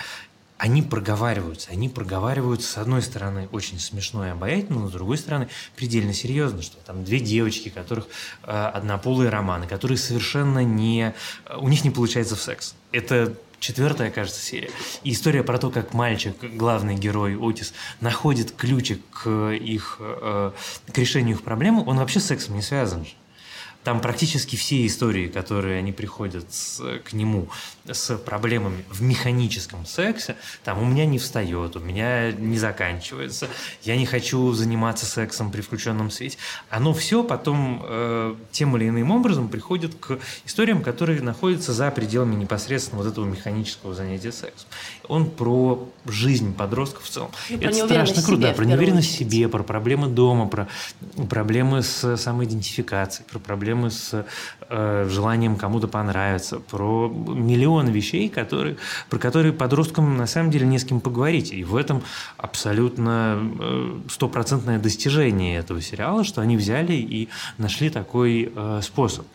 они 0.62 0.80
проговариваются. 0.80 1.70
Они 1.72 1.88
проговариваются, 1.88 2.70
с 2.70 2.78
одной 2.78 3.02
стороны, 3.02 3.48
очень 3.50 3.80
смешно 3.80 4.26
и 4.26 4.30
обаятельно, 4.30 4.80
но 4.80 4.88
с 4.88 4.92
другой 4.92 5.18
стороны, 5.18 5.48
предельно 5.74 6.14
серьезно, 6.14 6.62
что 6.62 6.76
там 6.78 7.02
две 7.04 7.18
девочки, 7.18 7.68
которых 7.68 8.06
э, 8.44 8.50
однополые 8.50 9.28
романы, 9.28 9.66
которые 9.66 9.98
совершенно 9.98 10.62
не... 10.62 11.14
У 11.56 11.68
них 11.68 11.84
не 11.84 11.90
получается 11.90 12.36
в 12.36 12.40
секс. 12.40 12.76
Это 12.92 13.34
четвертая, 13.62 14.10
кажется, 14.10 14.42
серия. 14.42 14.70
И 15.04 15.12
история 15.12 15.42
про 15.42 15.58
то, 15.58 15.70
как 15.70 15.94
мальчик, 15.94 16.36
главный 16.42 16.96
герой 16.96 17.38
Отис, 17.40 17.72
находит 18.00 18.52
ключик 18.52 19.00
к 19.10 19.52
их 19.52 19.96
э, 20.00 20.52
к 20.92 20.98
решению 20.98 21.36
их 21.36 21.42
проблемы, 21.42 21.82
он 21.86 21.98
вообще 21.98 22.20
с 22.20 22.26
сексом 22.26 22.56
не 22.56 22.62
связан 22.62 23.06
же. 23.06 23.12
Там 23.84 24.00
практически 24.00 24.56
все 24.56 24.86
истории, 24.86 25.26
которые 25.28 25.78
они 25.78 25.92
приходят 25.92 26.52
с, 26.52 26.80
к 27.04 27.12
нему 27.12 27.48
с 27.90 28.16
проблемами 28.16 28.84
в 28.88 29.02
механическом 29.02 29.86
сексе, 29.86 30.36
там 30.62 30.80
у 30.80 30.84
меня 30.84 31.04
не 31.04 31.18
встает, 31.18 31.74
у 31.74 31.80
меня 31.80 32.30
не 32.30 32.58
заканчивается, 32.58 33.48
я 33.82 33.96
не 33.96 34.06
хочу 34.06 34.52
заниматься 34.52 35.04
сексом 35.04 35.50
при 35.50 35.62
включенном 35.62 36.10
свете. 36.10 36.38
Оно 36.70 36.94
все 36.94 37.24
потом 37.24 37.82
э, 37.84 38.36
тем 38.52 38.76
или 38.76 38.88
иным 38.88 39.10
образом 39.10 39.48
приходит 39.48 39.96
к 39.96 40.18
историям, 40.46 40.82
которые 40.82 41.20
находятся 41.20 41.72
за 41.72 41.90
пределами 41.90 42.36
непосредственно 42.36 43.02
вот 43.02 43.10
этого 43.10 43.24
механического 43.24 43.94
занятия 43.94 44.30
сексом. 44.30 44.68
Он 45.08 45.28
про 45.28 45.88
жизнь 46.06 46.54
подростков 46.54 47.04
в 47.04 47.10
целом. 47.10 47.30
И 47.48 47.54
Это 47.56 47.74
страшно 47.74 48.22
круто, 48.22 48.42
да, 48.42 48.52
про 48.52 48.64
неуверенность 48.64 49.08
в 49.08 49.18
себе, 49.18 49.48
про 49.48 49.64
проблемы 49.64 50.06
дома, 50.06 50.46
про 50.46 50.68
проблемы 51.28 51.82
с 51.82 52.16
самоидентификацией, 52.16 53.28
про 53.28 53.38
проблемы 53.40 53.71
проблемы 53.72 53.90
с 53.90 54.24
э, 54.68 55.06
желанием 55.08 55.56
кому-то 55.56 55.88
понравиться, 55.88 56.58
про 56.58 57.08
миллион 57.08 57.88
вещей, 57.88 58.28
которые, 58.28 58.76
про 59.08 59.18
которые 59.18 59.52
подросткам 59.52 60.16
на 60.16 60.26
самом 60.26 60.50
деле 60.50 60.66
не 60.66 60.78
с 60.78 60.84
кем 60.84 61.00
поговорить. 61.00 61.52
И 61.52 61.64
в 61.64 61.76
этом 61.76 62.02
абсолютно 62.36 63.38
э, 63.60 64.00
стопроцентное 64.10 64.78
достижение 64.78 65.58
этого 65.58 65.80
сериала, 65.80 66.24
что 66.24 66.40
они 66.42 66.56
взяли 66.56 66.92
и 66.92 67.28
нашли 67.58 67.88
такой 67.90 68.52
э, 68.54 68.80
способ. 68.82 69.26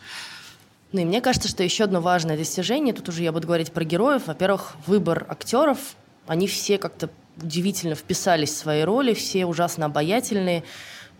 Ну 0.92 1.00
и 1.00 1.04
мне 1.04 1.20
кажется, 1.20 1.48
что 1.48 1.62
еще 1.62 1.84
одно 1.84 2.00
важное 2.00 2.36
достижение, 2.36 2.94
тут 2.94 3.08
уже 3.08 3.22
я 3.22 3.32
буду 3.32 3.46
говорить 3.46 3.72
про 3.72 3.84
героев. 3.84 4.22
Во-первых, 4.26 4.76
выбор 4.86 5.26
актеров, 5.28 5.78
они 6.26 6.46
все 6.46 6.78
как-то 6.78 7.10
удивительно 7.42 7.94
вписались 7.94 8.50
в 8.50 8.56
свои 8.56 8.82
роли, 8.82 9.14
все 9.14 9.46
ужасно 9.46 9.86
обаятельные. 9.86 10.62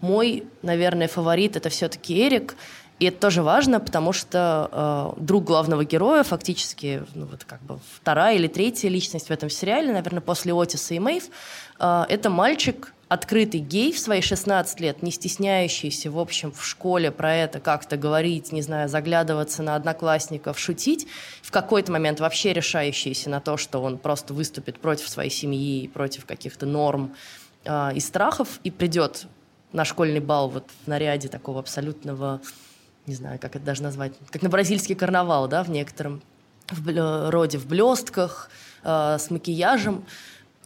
Мой, 0.01 0.45
наверное, 0.63 1.09
фаворит 1.09 1.57
это 1.57 1.69
все-таки 1.69 2.15
Эрик. 2.15 2.55
И 2.99 3.05
это 3.05 3.19
тоже 3.21 3.43
важно, 3.43 3.79
потому 3.79 4.13
что 4.13 5.15
э, 5.17 5.21
друг 5.23 5.45
главного 5.45 5.85
героя, 5.85 6.25
фактически, 6.25 7.05
ну, 7.15 7.27
вот 7.27 7.45
как 7.45 7.63
бы 7.63 7.79
вторая 7.95 8.37
или 8.37 8.49
третья 8.49 8.89
личность 8.89 9.29
в 9.29 9.31
этом 9.31 9.51
сериале, 9.51 9.93
наверное, 9.93 10.21
после 10.21 10.53
Отиса 10.53 10.95
и 10.95 10.99
Мэйв, 10.99 11.25
э, 11.79 12.05
это 12.09 12.29
мальчик, 12.29 12.93
открытый 13.09 13.61
гей 13.61 13.93
в 13.93 13.99
свои 13.99 14.21
16 14.21 14.81
лет, 14.81 15.03
не 15.03 15.13
стесняющийся, 15.13 16.11
в 16.11 16.19
общем, 16.19 16.53
в 16.53 16.65
школе 16.65 17.11
про 17.11 17.35
это 17.35 17.61
как-то 17.61 17.97
говорить, 17.97 18.53
не 18.53 18.63
знаю, 18.63 18.89
заглядываться 18.89 19.63
на 19.63 19.77
одноклассников, 19.77 20.59
шутить, 20.59 21.07
в 21.43 21.51
какой-то 21.51 21.93
момент 21.93 22.21
вообще 22.21 22.53
решающийся 22.53 23.31
на 23.31 23.41
то, 23.41 23.57
что 23.57 23.81
он 23.81 23.99
просто 23.99 24.35
выступит 24.35 24.79
против 24.81 25.09
своей 25.09 25.31
семьи, 25.31 25.89
против 25.89 26.27
каких-то 26.27 26.67
норм 26.67 27.15
э, 27.65 27.95
и 27.95 28.01
страхов, 28.01 28.61
и 28.65 28.71
придет 28.71 29.27
на 29.73 29.85
школьный 29.85 30.21
бал 30.21 30.49
вот 30.49 30.65
в 30.85 30.89
наряде 30.89 31.29
такого 31.29 31.61
абсолютного 31.61 32.41
не 33.09 33.15
знаю, 33.15 33.39
как 33.41 33.57
это 33.57 33.65
даже 33.65 33.83
назвать, 33.83 34.13
как 34.31 34.43
на 34.43 34.49
бразильский 34.49 34.95
карнавал, 34.95 35.49
да, 35.49 35.63
в 35.63 35.71
некотором 35.71 36.23
в 36.71 37.31
роде, 37.31 37.59
в 37.59 37.67
блестках, 37.67 38.51
э, 38.85 39.17
с 39.19 39.31
макияжем. 39.31 40.05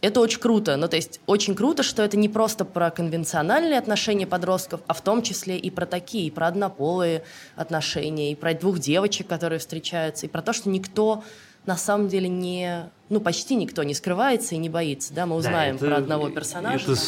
это 0.01 0.19
очень 0.19 0.39
круто. 0.39 0.75
Ну, 0.75 0.87
то 0.89 0.97
есть 0.97 1.21
очень 1.27 1.55
круто, 1.55 1.81
что 1.81 2.03
это 2.03 2.17
не 2.17 2.27
просто 2.27 2.65
про 2.65 2.91
конвенциональные 2.91 3.79
отношения 3.79 4.27
подростков, 4.27 4.81
а 4.87 4.93
в 4.93 5.01
том 5.01 5.21
числе 5.21 5.57
и 5.57 5.69
про 5.69 5.85
такие, 5.85 6.27
и 6.27 6.31
про 6.31 6.47
однополые 6.47 7.23
отношения, 7.55 8.33
и 8.33 8.35
про 8.35 8.53
двух 8.53 8.79
девочек, 8.79 9.27
которые 9.27 9.59
встречаются, 9.59 10.25
и 10.25 10.29
про 10.29 10.41
то, 10.41 10.51
что 10.51 10.69
никто 10.69 11.23
на 11.65 11.77
самом 11.77 12.09
деле 12.09 12.27
не, 12.27 12.89
ну, 13.07 13.21
почти 13.21 13.55
никто 13.55 13.83
не 13.83 13.93
скрывается 13.93 14.55
и 14.55 14.57
не 14.57 14.67
боится, 14.67 15.13
да, 15.13 15.25
мы 15.25 15.37
узнаем 15.37 15.77
да, 15.77 15.85
это, 15.85 15.95
про 15.95 15.97
одного 15.97 16.29
персонажа. 16.29 16.91
Это 16.91 17.01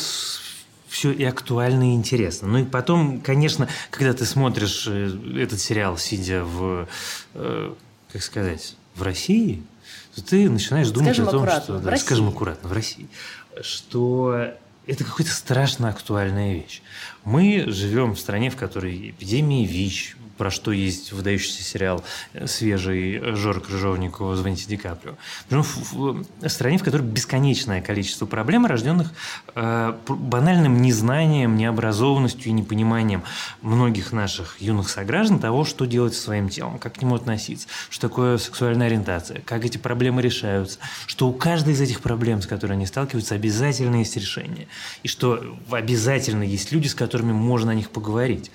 все 0.96 1.12
и 1.12 1.26
актуально, 1.26 1.92
и 1.92 1.94
интересно. 1.94 2.48
Ну 2.48 2.60
и 2.60 2.64
потом, 2.64 3.20
конечно, 3.20 3.68
когда 3.92 4.14
ты 4.14 4.24
смотришь 4.24 4.86
э, 4.88 5.12
этот 5.38 5.60
сериал, 5.60 5.98
сидя 5.98 6.46
в, 6.46 6.88
э, 7.34 7.74
как 8.14 8.24
сказать, 8.24 8.78
в 8.96 9.02
России, 9.04 9.62
то 10.16 10.24
ты 10.24 10.50
начинаешь 10.50 10.90
думать 10.92 11.16
скажем 11.16 11.28
о 11.28 11.32
том, 11.32 11.62
что, 11.62 11.80
да, 11.80 11.98
скажем 11.98 12.30
аккуратно, 12.30 12.70
в 12.70 12.72
России, 12.72 13.10
что 13.62 14.54
это 14.88 15.04
какая-то 15.04 15.34
страшно 15.34 15.90
актуальная 15.90 16.54
вещь. 16.54 16.82
Мы 17.26 17.66
живем 17.68 18.16
в 18.16 18.20
стране, 18.20 18.50
в 18.50 18.56
которой 18.56 19.10
эпидемии 19.10 19.66
ВИЧ, 19.66 20.16
про 20.38 20.52
что 20.52 20.72
есть 20.72 21.12
выдающийся 21.12 21.64
сериал 21.64 22.04
э, 22.34 22.48
свежий 22.48 23.36
Жора 23.36 23.60
Крыжовникова 23.60 24.36
«Звоните 24.36 24.66
Ди 24.68 24.78
Каприо». 24.78 25.16
Живем 25.50 25.64
в, 25.64 26.26
в 26.42 26.50
стране, 26.50 26.78
в 26.78 26.84
которой 26.84 27.04
бесконечное 27.04 27.82
количество 27.82 28.26
проблем, 28.26 28.66
рожденных 28.66 29.14
э, 29.56 29.94
банальным 30.08 30.82
незнанием, 30.82 31.56
необразованностью 31.56 32.50
и 32.50 32.52
непониманием 32.52 33.24
многих 33.62 34.12
наших 34.12 34.62
юных 34.62 34.90
сограждан 34.90 35.40
того, 35.40 35.66
что 35.66 35.86
делать 35.86 36.14
со 36.16 36.22
своим 36.22 36.50
телом, 36.50 36.80
как 36.80 36.96
к 36.96 37.02
нему 37.02 37.16
относиться, 37.16 37.68
что 37.90 38.10
такое 38.10 38.38
сексуальная 38.38 38.88
ориентация, 38.88 39.42
как 39.42 39.66
эти 39.66 39.78
проблемы 39.78 40.22
решаются, 40.22 40.80
что 41.08 41.28
у 41.28 41.34
каждой 41.34 41.74
из 41.74 41.82
этих 41.82 42.02
проблем, 42.02 42.42
с 42.42 42.48
которыми 42.48 42.78
они 42.78 42.86
сталкиваются, 42.86 43.36
обязательно 43.36 43.98
есть 43.98 44.16
решение, 44.16 44.68
и 45.04 45.08
что 45.08 45.58
обязательно 45.72 46.44
есть 46.44 46.72
люди, 46.72 46.88
с 46.88 46.96
которыми 46.96 47.32
можно 47.32 47.72
о 47.72 47.76
них 47.76 47.90
поговорить. 47.90 48.52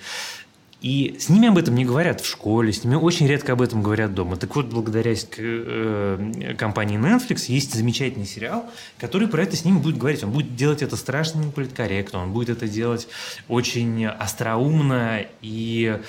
И 0.81 1.15
с 1.19 1.29
ними 1.29 1.47
об 1.47 1.59
этом 1.59 1.75
не 1.75 1.85
говорят 1.85 2.21
в 2.21 2.25
школе, 2.27 2.73
с 2.73 2.83
ними 2.83 2.95
очень 2.95 3.27
редко 3.27 3.53
об 3.53 3.61
этом 3.61 3.83
говорят 3.83 4.15
дома. 4.15 4.35
Так 4.35 4.55
вот, 4.55 4.65
благодаря 4.65 5.13
э, 5.13 6.55
компании 6.57 6.97
Netflix 6.97 7.45
есть 7.51 7.75
замечательный 7.75 8.25
сериал, 8.25 8.65
который 8.97 9.27
про 9.27 9.43
это 9.43 9.55
с 9.55 9.63
ними 9.63 9.77
будет 9.77 9.99
говорить. 9.99 10.23
Он 10.23 10.31
будет 10.31 10.55
делать 10.55 10.81
это 10.81 10.97
страшно 10.97 11.43
политкорректно, 11.51 12.23
он 12.23 12.33
будет 12.33 12.49
это 12.49 12.67
делать 12.67 13.07
очень 13.47 14.07
остроумно 14.07 15.23
и 15.43 15.99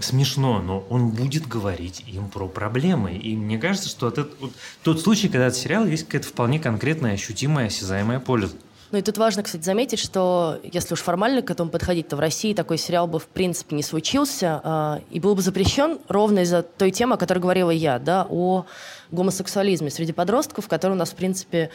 смешно, 0.00 0.62
но 0.62 0.86
он 0.88 1.10
будет 1.10 1.46
говорить 1.46 2.02
им 2.06 2.30
про 2.30 2.48
проблемы. 2.48 3.12
И 3.16 3.36
мне 3.36 3.58
кажется, 3.58 3.90
что 3.90 4.06
от 4.06 4.16
вот, 4.16 4.52
тот 4.82 4.98
случай, 4.98 5.28
когда 5.28 5.48
этот 5.48 5.58
сериал 5.58 5.86
есть 5.86 6.06
какая-то 6.06 6.28
вполне 6.28 6.58
конкретная, 6.58 7.12
ощутимая, 7.12 7.66
осязаемая 7.66 8.20
польза. 8.20 8.56
Ну 8.92 8.98
и 8.98 9.02
тут 9.02 9.18
важно, 9.18 9.42
кстати, 9.42 9.62
заметить, 9.62 9.98
что 9.98 10.60
если 10.62 10.94
уж 10.94 11.00
формально 11.00 11.42
к 11.42 11.50
этому 11.50 11.70
подходить, 11.70 12.08
то 12.08 12.16
в 12.16 12.20
России 12.20 12.54
такой 12.54 12.78
сериал 12.78 13.06
бы 13.06 13.18
в 13.18 13.26
принципе 13.26 13.74
не 13.74 13.82
случился 13.82 14.60
э, 14.62 14.98
и 15.10 15.18
был 15.18 15.34
бы 15.34 15.42
запрещен 15.42 15.98
ровно 16.08 16.40
из-за 16.40 16.62
той 16.62 16.90
темы, 16.92 17.14
о 17.14 17.16
которой 17.16 17.40
говорила 17.40 17.70
я, 17.70 17.98
да, 17.98 18.26
о 18.30 18.64
гомосексуализме 19.10 19.90
среди 19.90 20.12
подростков, 20.12 20.68
который 20.68 20.92
у 20.92 20.96
нас, 20.96 21.10
в 21.10 21.14
принципе, 21.14 21.70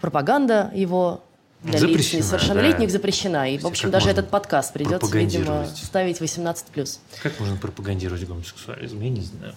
пропаганда 0.00 0.70
его 0.74 1.22
для 1.62 1.78
лиц 1.78 2.14
несовершеннолетних 2.14 2.88
да. 2.88 2.92
запрещена. 2.92 3.50
И, 3.52 3.58
в 3.58 3.66
общем, 3.66 3.90
даже 3.90 4.08
этот 4.08 4.30
подкаст 4.30 4.72
придется, 4.72 5.16
видимо, 5.16 5.66
ставить 5.66 6.20
18+. 6.20 6.98
Как 7.22 7.38
можно 7.38 7.56
пропагандировать 7.56 8.26
гомосексуализм? 8.26 9.00
Я 9.00 9.10
не 9.10 9.20
знаю. 9.20 9.54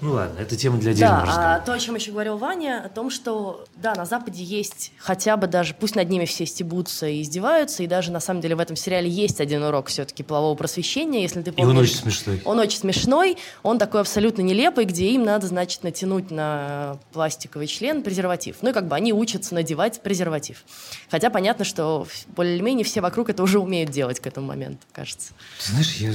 Ну 0.00 0.12
ладно, 0.12 0.38
это 0.40 0.56
тема 0.56 0.78
для 0.78 0.92
отдельного 0.92 1.20
да, 1.20 1.26
разговора. 1.26 1.54
А 1.54 1.60
то, 1.60 1.72
о 1.72 1.78
чем 1.78 1.94
еще 1.94 2.12
говорил 2.12 2.36
Ваня, 2.36 2.82
о 2.84 2.88
том, 2.88 3.10
что 3.10 3.64
да, 3.76 3.94
на 3.94 4.04
Западе 4.04 4.42
есть 4.42 4.92
хотя 4.98 5.36
бы 5.36 5.46
даже, 5.46 5.74
пусть 5.74 5.96
над 5.96 6.08
ними 6.08 6.24
все 6.24 6.46
стебутся 6.46 7.06
и 7.06 7.22
издеваются, 7.22 7.82
и 7.82 7.86
даже 7.86 8.12
на 8.12 8.20
самом 8.20 8.40
деле 8.40 8.56
в 8.56 8.60
этом 8.60 8.76
сериале 8.76 9.08
есть 9.08 9.40
один 9.40 9.62
урок 9.62 9.88
все-таки 9.88 10.22
полового 10.22 10.54
просвещения, 10.54 11.22
если 11.22 11.42
ты 11.42 11.52
помнишь. 11.52 11.74
И 11.74 11.76
он 11.76 11.82
очень 11.82 11.96
смешной. 11.96 12.42
Он 12.44 12.58
очень 12.58 12.78
смешной, 12.78 13.38
он 13.62 13.78
такой 13.78 14.00
абсолютно 14.02 14.42
нелепый, 14.42 14.84
где 14.84 15.10
им 15.10 15.24
надо, 15.24 15.46
значит, 15.46 15.82
натянуть 15.82 16.30
на 16.30 16.98
пластиковый 17.12 17.66
член 17.66 18.02
презерватив. 18.02 18.56
Ну 18.62 18.70
и 18.70 18.72
как 18.72 18.88
бы 18.88 18.96
они 18.96 19.12
учатся 19.12 19.54
надевать 19.54 20.00
презерватив. 20.02 20.64
Хотя 21.10 21.30
понятно, 21.30 21.64
что 21.64 22.06
более-менее 22.28 22.84
все 22.84 23.00
вокруг 23.00 23.30
это 23.30 23.42
уже 23.42 23.58
умеют 23.58 23.90
делать 23.90 24.20
к 24.20 24.26
этому 24.26 24.48
моменту, 24.48 24.86
кажется. 24.92 25.32
Ты 25.64 25.72
знаешь, 25.72 25.94
я 25.96 26.12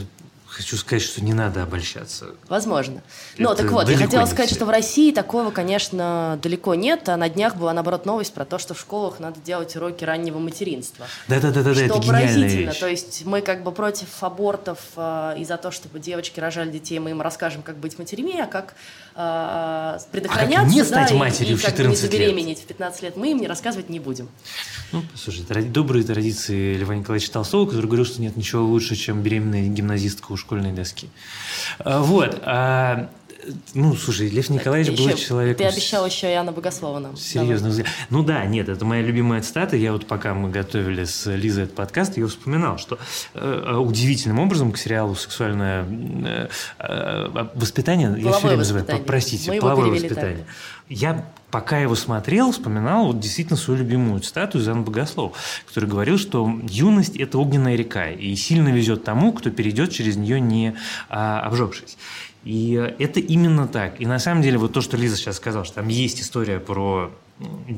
Хочу 0.51 0.75
сказать, 0.75 1.01
что 1.01 1.23
не 1.23 1.33
надо 1.33 1.63
обольщаться. 1.63 2.35
Возможно. 2.49 3.01
Но 3.37 3.55
так 3.55 3.71
вот, 3.71 3.87
я 3.87 3.95
хотела 3.95 4.25
сказать, 4.25 4.47
все. 4.47 4.55
что 4.55 4.65
в 4.65 4.69
России 4.69 5.13
такого, 5.13 5.49
конечно, 5.49 6.37
далеко 6.43 6.75
нет. 6.75 7.07
А 7.07 7.15
на 7.15 7.29
днях 7.29 7.55
была, 7.55 7.71
наоборот, 7.71 8.05
новость 8.05 8.33
про 8.33 8.43
то, 8.43 8.59
что 8.59 8.73
в 8.73 8.79
школах 8.79 9.21
надо 9.21 9.39
делать 9.39 9.73
уроки 9.77 10.03
раннего 10.03 10.39
материнства. 10.39 11.07
Да-да-да, 11.29 11.73
что 11.73 11.83
это 11.83 12.01
поразительно. 12.01 12.73
То 12.73 12.87
есть 12.87 13.25
мы 13.25 13.41
как 13.41 13.63
бы 13.63 13.71
против 13.71 14.21
абортов 14.21 14.79
э, 14.97 15.35
и 15.37 15.45
за 15.45 15.55
то, 15.55 15.71
чтобы 15.71 16.01
девочки 16.01 16.41
рожали 16.41 16.69
детей, 16.69 16.99
мы 16.99 17.11
им 17.11 17.21
расскажем, 17.21 17.61
как 17.61 17.77
быть 17.77 17.97
матерями, 17.97 18.37
а 18.41 18.47
как 18.47 18.73
э, 19.21 19.99
предохраняться, 20.11 20.61
а 20.61 20.63
как 20.63 20.73
не 20.73 20.83
стать 20.83 21.09
да, 21.09 21.15
матерью 21.15 21.53
и, 21.53 21.57
в 21.57 21.61
14 21.61 21.79
и 21.79 21.83
как 21.83 21.89
не 21.89 21.95
забеременеть 21.95 22.57
лет. 22.57 22.65
в 22.65 22.67
15 22.67 23.01
лет, 23.03 23.17
мы 23.17 23.31
им 23.31 23.39
не 23.39 23.47
рассказывать 23.47 23.89
не 23.89 23.99
будем. 23.99 24.29
Ну, 24.91 25.03
слушай, 25.15 25.43
добрые 25.69 26.03
традиции 26.03 26.75
Льва 26.75 26.95
Николаевича 26.95 27.31
Толстого, 27.31 27.65
который 27.65 27.85
говорил, 27.85 28.05
что 28.05 28.21
нет 28.21 28.37
ничего 28.37 28.63
лучше, 28.63 28.95
чем 28.95 29.21
беременная 29.21 29.67
гимназистка 29.67 30.31
у 30.31 30.37
школьной 30.37 30.71
доски. 30.71 31.09
А, 31.79 32.01
вот. 32.01 32.41
Ну, 33.73 33.95
слушай, 33.95 34.29
Лев 34.29 34.49
Николаевич 34.49 34.97
был 34.97 35.15
человек... 35.15 35.57
Ты 35.57 35.65
обещал 35.65 36.05
еще 36.05 36.27
Иоанна 36.31 36.51
Богослова 36.51 36.99
нам. 36.99 37.17
Серьезно. 37.17 37.69
Давай. 37.69 37.85
Ну 38.09 38.23
да, 38.23 38.45
нет, 38.45 38.69
это 38.69 38.85
моя 38.85 39.01
любимая 39.01 39.41
цитата. 39.41 39.75
Я 39.75 39.93
вот 39.93 40.05
пока 40.05 40.33
мы 40.33 40.49
готовили 40.49 41.05
с 41.05 41.25
Лизой 41.25 41.65
этот 41.65 41.75
подкаст, 41.75 42.17
я 42.17 42.27
вспоминал, 42.27 42.77
что 42.77 42.99
э, 43.33 43.75
удивительным 43.75 44.39
образом 44.39 44.71
к 44.71 44.77
сериалу 44.77 45.15
«Сексуальное 45.15 45.85
э, 45.85 46.47
э, 46.79 47.47
воспитание», 47.55 48.09
половое 48.09 48.25
я 48.25 48.31
все 48.33 48.47
время 48.47 48.57
называю, 48.57 49.03
простите, 49.05 49.51
мы 49.51 49.59
половое 49.59 49.89
воспитание. 49.89 50.37
Так. 50.37 50.45
Я 50.89 51.25
пока 51.51 51.79
его 51.79 51.95
смотрел, 51.95 52.51
вспоминал 52.51 53.07
вот 53.07 53.19
действительно 53.19 53.57
свою 53.57 53.79
любимую 53.79 54.19
цитату 54.21 54.57
из 54.57 54.67
Анны 54.67 54.83
Богослов, 54.83 55.37
который 55.67 55.87
говорил, 55.89 56.17
что 56.17 56.51
юность– 56.63 57.15
это 57.17 57.37
огненная 57.37 57.75
река, 57.75 58.09
и 58.09 58.35
сильно 58.35 58.69
везет 58.69 59.03
тому, 59.03 59.31
кто 59.31 59.51
перейдет 59.51 59.91
через 59.91 60.17
нее, 60.17 60.39
не 60.39 60.75
а, 61.09 61.41
обжегшись. 61.41 61.97
И 62.43 62.73
это 62.99 63.19
именно 63.19 63.67
так. 63.67 64.01
И 64.01 64.05
на 64.05 64.19
самом 64.19 64.41
деле 64.41 64.57
вот 64.57 64.73
то, 64.73 64.81
что 64.81 64.97
Лиза 64.97 65.15
сейчас 65.15 65.37
сказала, 65.37 65.63
что 65.63 65.75
там 65.75 65.87
есть 65.87 66.21
история 66.21 66.59
про 66.59 67.11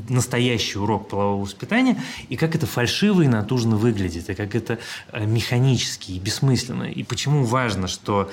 настоящий 0.10 0.78
урок 0.78 1.08
полового 1.10 1.44
воспитания, 1.44 2.02
и 2.30 2.36
как 2.36 2.56
это 2.56 2.66
фальшиво 2.66 3.22
и 3.22 3.28
натужно 3.28 3.76
выглядит, 3.76 4.30
и 4.30 4.34
как 4.34 4.56
это 4.56 4.80
э, 5.12 5.26
механически 5.26 6.12
и 6.12 6.20
бессмысленно. 6.20 6.84
И 6.84 7.04
почему 7.04 7.46
важно, 7.46 7.88
что 7.88 8.30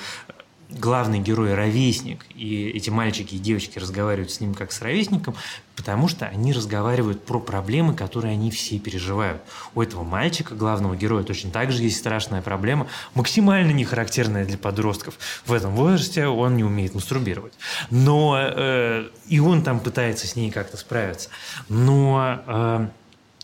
главный 0.70 1.18
герой 1.18 1.54
ровесник, 1.54 2.24
и 2.34 2.68
эти 2.68 2.90
мальчики 2.90 3.34
и 3.34 3.38
девочки 3.38 3.78
разговаривают 3.78 4.30
с 4.30 4.40
ним 4.40 4.54
как 4.54 4.72
с 4.72 4.80
ровесником, 4.82 5.34
потому 5.76 6.08
что 6.08 6.26
они 6.26 6.52
разговаривают 6.52 7.24
про 7.24 7.40
проблемы, 7.40 7.94
которые 7.94 8.32
они 8.32 8.50
все 8.50 8.78
переживают. 8.78 9.42
У 9.74 9.82
этого 9.82 10.04
мальчика, 10.04 10.54
главного 10.54 10.96
героя, 10.96 11.24
точно 11.24 11.50
так 11.50 11.72
же 11.72 11.82
есть 11.82 11.98
страшная 11.98 12.42
проблема, 12.42 12.86
максимально 13.14 13.72
не 13.72 13.84
характерная 13.84 14.44
для 14.44 14.58
подростков. 14.58 15.18
В 15.46 15.52
этом 15.52 15.74
возрасте 15.74 16.26
он 16.26 16.56
не 16.56 16.64
умеет 16.64 16.94
мастурбировать. 16.94 17.54
Но 17.90 18.38
э, 18.38 19.08
и 19.26 19.40
он 19.40 19.62
там 19.62 19.80
пытается 19.80 20.26
с 20.26 20.36
ней 20.36 20.50
как-то 20.50 20.76
справиться. 20.76 21.30
Но 21.68 22.42
э, 22.46 22.88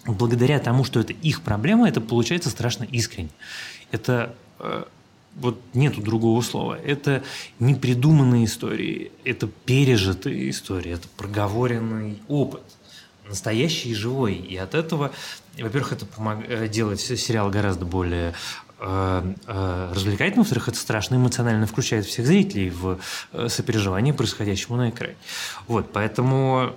благодаря 0.07 0.59
тому, 0.59 0.85
что 0.85 1.01
это 1.01 1.13
их 1.13 1.43
проблема, 1.43 1.89
это 1.89 2.01
получается 2.01 2.51
страшно 2.51 2.85
искренне. 2.85 3.31
Это 3.91 4.35
э, 4.59 4.85
вот 5.37 5.61
нету 5.75 6.01
другого 6.01 6.41
слова. 6.41 6.79
Это 6.83 7.23
не 7.59 7.75
придуманные 7.75 8.47
истории, 8.47 9.13
это 9.25 9.47
пережитые 9.47 10.51
истории, 10.51 10.93
это 10.93 11.09
проговоренный 11.17 12.21
опыт, 12.29 12.63
настоящий 13.29 13.91
и 13.91 13.95
живой. 13.95 14.35
И 14.35 14.57
от 14.57 14.75
этого, 14.75 15.13
во-первых, 15.59 15.93
это 15.93 16.07
помогает 16.07 16.51
э, 16.51 16.69
делать 16.69 17.01
сериал 17.01 17.51
гораздо 17.51 17.85
более 17.85 18.35
э, 18.79 19.33
э, 19.47 19.93
развлекательным, 19.95 20.43
во-вторых, 20.43 20.69
это 20.69 20.79
страшно 20.79 21.17
эмоционально 21.17 21.67
включает 21.67 22.07
всех 22.07 22.27
зрителей 22.27 22.71
в 22.71 22.99
сопереживание 23.49 24.15
происходящему 24.15 24.77
на 24.77 24.91
экране. 24.91 25.17
Вот, 25.67 25.93
поэтому 25.93 26.77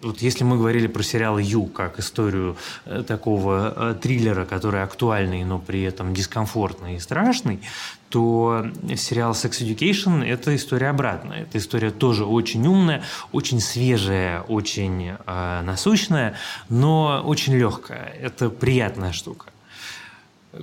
вот 0.00 0.22
если 0.22 0.44
мы 0.44 0.56
говорили 0.56 0.86
про 0.86 1.02
сериал 1.02 1.38
«Ю» 1.38 1.66
как 1.66 1.98
историю 1.98 2.56
э, 2.84 3.02
такого 3.06 3.74
э, 3.74 3.94
триллера, 4.00 4.44
который 4.44 4.82
актуальный, 4.82 5.42
но 5.44 5.58
при 5.58 5.82
этом 5.82 6.14
дискомфортный 6.14 6.96
и 6.96 6.98
страшный, 7.00 7.60
то 8.08 8.66
сериал 8.96 9.32
«Sex 9.32 9.60
Education»– 9.60 10.24
это 10.26 10.54
история 10.54 10.90
обратная. 10.90 11.42
Это 11.42 11.58
история 11.58 11.90
тоже 11.90 12.24
очень 12.24 12.64
умная, 12.66 13.02
очень 13.32 13.60
свежая, 13.60 14.42
очень 14.42 15.10
э, 15.26 15.62
насущная, 15.62 16.36
но 16.68 17.22
очень 17.24 17.54
легкая. 17.54 18.14
Это 18.20 18.50
приятная 18.50 19.12
штука, 19.12 19.46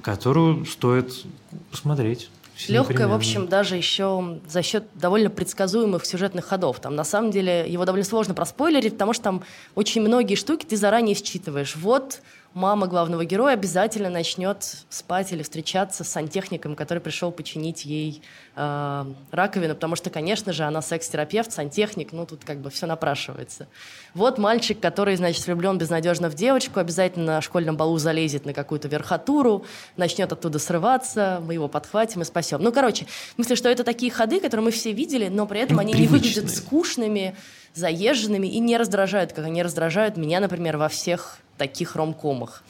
которую 0.02 0.66
стоит 0.66 1.26
посмотреть. 1.72 2.30
Легкая, 2.68 3.08
в 3.08 3.14
общем, 3.14 3.48
даже 3.48 3.76
еще 3.76 4.40
за 4.48 4.62
счет 4.62 4.86
довольно 4.94 5.30
предсказуемых 5.30 6.06
сюжетных 6.06 6.46
ходов. 6.46 6.80
Там, 6.80 6.96
на 6.96 7.04
самом 7.04 7.32
деле, 7.32 7.66
его 7.68 7.86
довольно 7.86 8.06
сложно 8.06 8.34
проспойлерить, 8.34 8.94
потому 8.94 9.14
что 9.14 9.24
там 9.24 9.44
очень 9.76 10.02
многие 10.02 10.36
штуки 10.36 10.66
ты 10.66 10.78
заранее 10.78 11.16
считываешь. 11.16 11.76
Вот 11.76 12.22
мама 12.56 12.88
главного 12.88 13.26
героя 13.26 13.54
обязательно 13.54 14.10
начнет 14.10 14.64
спать 14.90 15.34
или 15.34 15.44
встречаться 15.44 16.06
с 16.06 16.08
сантехником, 16.08 16.76
который 16.76 17.00
пришел 17.00 17.30
починить 17.32 17.84
ей 17.84 18.22
э, 18.56 19.06
раковину, 19.32 19.76
потому 19.76 19.98
что, 19.98 20.10
конечно 20.10 20.54
же, 20.54 20.64
она 20.64 20.82
секс-терапевт, 20.82 21.52
сантехник, 21.52 22.14
ну 22.14 22.26
тут 22.26 22.46
как 22.46 22.60
бы 22.60 22.70
все 22.70 22.88
напрашивается. 22.88 23.68
Вот 24.14 24.38
мальчик, 24.38 24.80
который, 24.80 25.18
значит, 25.18 25.46
влюблен 25.46 25.78
безнадежно 25.78 26.30
в 26.30 26.34
девочку, 26.34 26.80
обязательно 26.80 27.26
на 27.26 27.42
школьном 27.42 27.76
балу 27.76 27.98
залезет 27.98 28.46
на 28.46 28.54
какую-то 28.54 28.88
верхотуру, 28.88 29.66
начнет 29.98 30.32
оттуда 30.32 30.58
срываться, 30.58 31.42
мы 31.46 31.56
его 31.56 31.68
подхватим 31.68 32.22
и 32.22 32.26
спасем. 32.26 32.64
Ну, 32.64 32.72
короче, 32.72 33.06
в 33.06 33.36
смысле, 33.36 33.58
что 33.58 33.68
это 33.68 33.84
такие 33.84 34.14
ходы, 34.14 34.40
которые 34.40 34.64
мы 34.64 34.72
все 34.72 34.94
видели, 34.94 35.28
но 35.28 35.46
при 35.46 35.60
этом 35.60 35.76
ну, 35.76 35.82
они 35.82 35.92
привычные. 35.92 36.20
не 36.20 36.26
выглядят 36.26 36.56
скучными, 36.56 37.36
заезженными 37.76 38.48
и 38.48 38.60
не 38.60 38.78
раздражают, 38.78 39.34
как 39.34 39.46
они 39.46 39.62
раздражают 39.62 40.18
меня, 40.18 40.40
например, 40.40 40.78
во 40.78 40.90
всех 40.90 41.38
таких 41.58 41.96
ромкомах. 41.96 42.64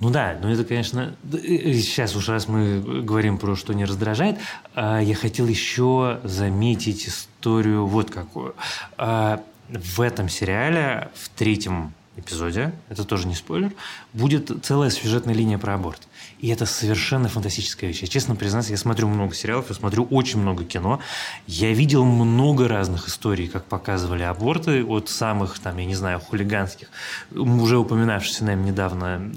Ну 0.00 0.08
да, 0.08 0.38
ну 0.40 0.48
это, 0.48 0.64
конечно, 0.64 1.14
сейчас 1.30 2.16
уж 2.16 2.28
раз 2.30 2.48
мы 2.48 2.80
говорим 3.02 3.36
про 3.36 3.54
что 3.54 3.74
не 3.74 3.84
раздражает, 3.84 4.38
а, 4.74 4.98
я 5.00 5.14
хотел 5.14 5.46
еще 5.46 6.20
заметить 6.24 7.06
историю 7.06 7.86
вот 7.86 8.10
какую. 8.10 8.54
А, 8.96 9.42
в 9.68 10.00
этом 10.00 10.30
сериале, 10.30 11.10
в 11.14 11.28
третьем 11.28 11.92
эпизоде, 12.16 12.72
это 12.88 13.04
тоже 13.04 13.28
не 13.28 13.34
спойлер, 13.34 13.72
будет 14.14 14.50
целая 14.62 14.88
сюжетная 14.88 15.34
линия 15.34 15.58
про 15.58 15.74
аборт. 15.74 16.00
И 16.40 16.48
это 16.48 16.64
совершенно 16.64 17.28
фантастическая 17.28 17.88
вещь. 17.88 18.00
Я 18.00 18.08
честно 18.08 18.34
признаться, 18.34 18.70
я 18.70 18.78
смотрю 18.78 19.08
много 19.08 19.34
сериалов, 19.34 19.66
я 19.68 19.74
смотрю 19.74 20.04
очень 20.04 20.40
много 20.40 20.64
кино. 20.64 21.00
Я 21.46 21.72
видел 21.72 22.04
много 22.04 22.66
разных 22.66 23.08
историй, 23.08 23.46
как 23.46 23.66
показывали 23.66 24.22
аборты, 24.22 24.84
от 24.84 25.10
самых, 25.10 25.58
там, 25.58 25.76
я 25.76 25.84
не 25.84 25.94
знаю, 25.94 26.20
хулиганских, 26.20 26.88
уже 27.34 27.76
упоминавшихся 27.78 28.44
нами 28.44 28.68
недавно 28.68 29.30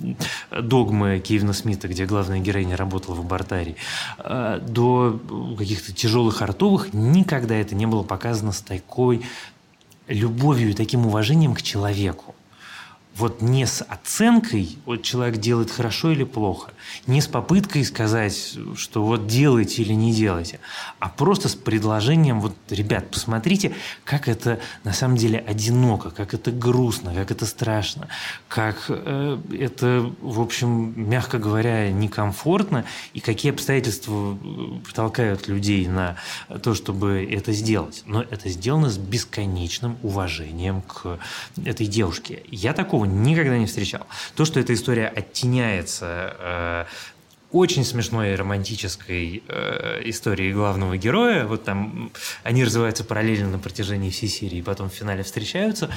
догмы 0.52 1.20
Кевина 1.20 1.54
Смита, 1.54 1.90
где 1.90 2.06
главная 2.06 2.40
героиня 2.40 2.78
работала 2.78 3.16
в 3.16 3.20
абортарии, 3.20 3.76
э, 4.20 4.62
до 4.66 5.20
каких-то 5.58 5.92
тяжелых 5.92 6.42
артовых. 6.42 6.94
Никогда 6.94 7.56
это 7.56 7.76
не 7.76 7.86
было 7.86 8.04
показано 8.04 8.54
с 8.54 8.62
такой 8.62 9.26
любовью 10.08 10.72
и 10.72 10.74
таким 10.74 11.06
уважением 11.06 11.54
к 11.54 11.62
человеку 11.62 12.36
вот 13.16 13.42
не 13.42 13.66
с 13.66 13.82
оценкой, 13.82 14.78
вот 14.86 15.04
человек 15.04 15.38
делает 15.38 15.70
хорошо 15.70 16.12
или 16.12 16.24
плохо, 16.24 16.72
не 17.06 17.22
с 17.22 17.28
попыткой 17.28 17.86
сказать, 17.86 18.58
что 18.76 19.04
вот 19.04 19.28
делайте 19.28 19.84
или 19.84 19.94
не 19.94 20.14
делайте, 20.14 20.60
а 21.00 21.10
просто 21.10 21.50
с 21.50 21.56
предложением, 21.56 22.42
вот, 22.42 22.56
ребят, 22.70 23.10
посмотрите, 23.12 23.74
как 24.04 24.28
это 24.28 24.60
на 24.84 24.94
самом 24.94 25.18
деле 25.18 25.40
одиноко, 25.40 26.10
как 26.10 26.34
это 26.34 26.52
грустно, 26.52 27.14
как 27.14 27.32
это 27.32 27.46
страшно, 27.46 28.08
как 28.48 28.86
э, 28.90 29.40
это, 29.60 30.12
в 30.22 30.42
общем, 30.42 30.94
мягко 30.96 31.38
говоря, 31.38 31.92
некомфортно, 31.92 32.86
и 33.14 33.20
какие 33.20 33.52
обстоятельства 33.52 34.38
э, 34.42 34.94
толкают 34.94 35.48
людей 35.48 35.88
на 35.88 36.16
то, 36.64 36.74
чтобы 36.74 37.28
это 37.30 37.54
сделать. 37.54 38.04
Но 38.06 38.22
это 38.22 38.50
сделано 38.50 38.90
с 38.90 38.98
бесконечным 38.98 39.98
уважением 40.02 40.82
к 40.82 41.20
этой 41.64 41.86
девушке. 41.86 42.44
Я 42.50 42.74
такого 42.74 43.03
такого 43.04 43.06
никогда 43.06 43.58
не 43.58 43.66
встречал. 43.66 44.06
То, 44.36 44.46
что 44.46 44.60
эта 44.60 44.74
история 44.74 45.08
оттеняется 45.08 46.36
э, 46.40 46.86
очень 47.52 47.86
смешной 47.86 48.36
романтической 48.36 49.44
э, 49.48 50.02
истории 50.06 50.52
главного 50.54 50.98
героя. 50.98 51.46
Вот 51.46 51.64
там 51.64 52.12
они 52.44 52.64
развиваются 52.64 53.04
параллельно 53.04 53.50
на 53.50 53.60
протяжении 53.60 54.10
всей 54.10 54.30
серии, 54.30 54.60
и 54.60 54.62
потом 54.62 54.90
в 54.90 54.94
финале 54.94 55.24
встречаются. 55.24 55.90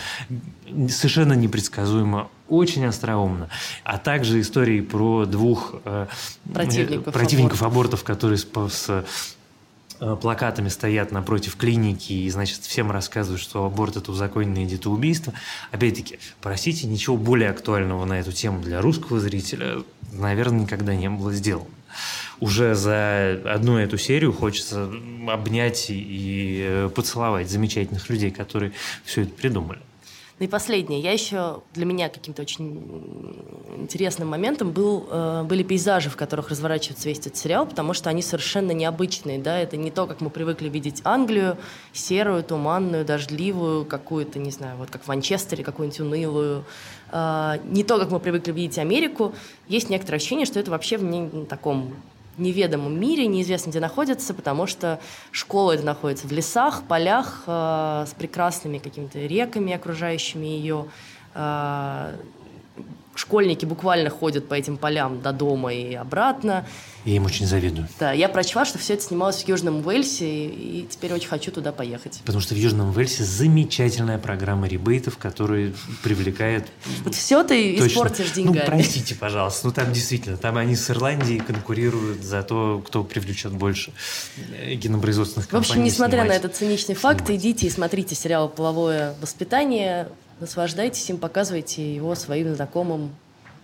Совершенно 0.88 1.34
непредсказуемо, 1.34 2.28
очень 2.48 2.84
остроумно. 2.84 3.48
А 3.84 3.98
также 3.98 4.40
истории 4.40 4.80
про 4.80 5.24
двух 5.24 5.74
э, 5.84 6.06
противников, 6.52 7.14
противников 7.14 7.62
абортов, 7.62 8.04
которые 8.04 8.38
с, 8.38 8.46
с 8.68 8.90
Э, 8.90 9.04
плакатами 9.98 10.68
стоят 10.68 11.12
напротив 11.12 11.56
клиники 11.56 12.12
и, 12.12 12.30
значит, 12.30 12.60
всем 12.62 12.90
рассказывают, 12.90 13.40
что 13.40 13.64
аборт– 13.64 13.96
это 13.98 14.12
узаконенное 14.12 14.66
детоубийство. 14.66 15.32
Опять-таки, 15.72 16.18
простите, 16.40 16.86
ничего 16.86 17.16
более 17.16 17.50
актуального 17.50 18.04
на 18.04 18.20
эту 18.20 18.32
тему 18.32 18.60
для 18.60 18.80
русского 18.80 19.20
зрителя, 19.20 19.82
наверное, 20.12 20.60
никогда 20.60 20.94
не 20.94 21.08
было 21.08 21.32
сделано. 21.32 21.66
Уже 22.40 22.74
за 22.74 23.40
одну 23.46 23.78
эту 23.78 23.96
серию 23.96 24.32
хочется 24.32 24.90
обнять 25.28 25.86
и 25.88 26.62
э, 26.62 26.90
поцеловать 26.94 27.50
замечательных 27.50 28.10
людей, 28.10 28.30
которые 28.30 28.72
все 29.04 29.22
это 29.22 29.32
придумали. 29.32 29.80
Ну 30.38 30.44
и 30.44 30.48
последнее. 30.48 31.00
Я 31.00 31.12
еще 31.12 31.62
для 31.72 31.86
меня 31.86 32.10
каким-то 32.10 32.42
очень 32.42 33.42
интересным 33.78 34.28
моментом 34.28 34.70
был, 34.70 35.06
э, 35.10 35.44
были 35.44 35.62
пейзажи, 35.62 36.10
в 36.10 36.16
которых 36.16 36.50
разворачивается 36.50 37.08
весь 37.08 37.20
этот 37.20 37.38
сериал, 37.38 37.66
потому 37.66 37.94
что 37.94 38.10
они 38.10 38.20
совершенно 38.20 38.72
необычные. 38.72 39.38
Да? 39.38 39.58
Это 39.58 39.78
не 39.78 39.90
то, 39.90 40.06
как 40.06 40.20
мы 40.20 40.28
привыкли 40.28 40.68
видеть 40.68 41.00
Англию, 41.04 41.56
серую, 41.94 42.44
туманную, 42.44 43.06
дождливую, 43.06 43.86
какую-то, 43.86 44.38
не 44.38 44.50
знаю, 44.50 44.76
вот 44.76 44.90
как 44.90 45.04
в 45.04 45.08
Манчестере, 45.08 45.64
какую-нибудь 45.64 46.00
унылую. 46.00 46.64
Э, 47.12 47.54
не 47.64 47.82
то, 47.82 47.98
как 47.98 48.10
мы 48.10 48.20
привыкли 48.20 48.52
видеть 48.52 48.78
Америку. 48.78 49.34
Есть 49.68 49.88
некоторое 49.88 50.16
ощущение, 50.18 50.44
что 50.44 50.60
это 50.60 50.70
вообще 50.70 50.98
в 50.98 51.02
не 51.02 51.46
таком 51.46 51.94
неведомом 52.38 52.98
мире, 52.98 53.26
неизвестно, 53.26 53.70
где 53.70 53.80
находится, 53.80 54.34
потому 54.34 54.66
что 54.66 55.00
школа 55.30 55.72
это 55.72 55.84
находится 55.84 56.26
в 56.26 56.32
лесах, 56.32 56.82
полях 56.84 57.44
э, 57.46 58.04
с 58.06 58.14
прекрасными 58.14 58.78
какими-то 58.78 59.18
реками, 59.18 59.72
окружающими 59.72 60.46
ее. 60.46 60.86
Э, 61.34 62.16
школьники 63.18 63.64
буквально 63.64 64.10
ходят 64.10 64.48
по 64.48 64.54
этим 64.54 64.76
полям 64.76 65.20
до 65.20 65.32
дома 65.32 65.72
и 65.72 65.94
обратно. 65.94 66.66
Я 67.04 67.16
им 67.16 67.24
очень 67.24 67.46
завидую. 67.46 67.88
Да, 68.00 68.12
я 68.12 68.28
прочла, 68.28 68.64
что 68.64 68.78
все 68.78 68.94
это 68.94 69.02
снималось 69.04 69.44
в 69.44 69.48
Южном 69.48 69.86
Уэльсе, 69.86 70.26
и, 70.26 70.80
и 70.80 70.86
теперь 70.90 71.12
очень 71.12 71.28
хочу 71.28 71.52
туда 71.52 71.70
поехать. 71.70 72.20
Потому 72.24 72.40
что 72.40 72.54
в 72.54 72.58
Южном 72.58 72.94
Уэльсе 72.96 73.22
замечательная 73.22 74.18
программа 74.18 74.66
ребейтов, 74.66 75.16
которая 75.16 75.72
привлекает... 76.02 76.66
Вот 77.04 77.14
все 77.14 77.44
ты 77.44 77.76
точно. 77.76 77.86
испортишь 77.86 78.26
ну, 78.30 78.34
деньгами. 78.34 78.58
Ну, 78.58 78.66
простите, 78.66 79.14
пожалуйста, 79.14 79.68
ну 79.68 79.72
там 79.72 79.92
действительно, 79.92 80.36
там 80.36 80.56
они 80.58 80.74
с 80.74 80.90
Ирландией 80.90 81.38
конкурируют 81.38 82.22
за 82.22 82.42
то, 82.42 82.82
кто 82.84 83.04
привлечет 83.04 83.52
больше 83.52 83.92
кинопроизводственных 84.82 85.48
компаний. 85.48 85.68
В 85.68 85.70
общем, 85.70 85.84
несмотря 85.84 86.22
снимать. 86.22 86.28
на 86.28 86.34
этот 86.34 86.56
циничный 86.56 86.96
факт, 86.96 87.26
снимать. 87.26 87.40
идите 87.40 87.66
и 87.68 87.70
смотрите 87.70 88.16
сериал 88.16 88.48
«Половое 88.48 89.14
воспитание», 89.20 90.08
наслаждайтесь 90.40 91.08
им, 91.10 91.18
показывайте 91.18 91.94
его 91.94 92.14
своим 92.14 92.54
знакомым, 92.54 93.10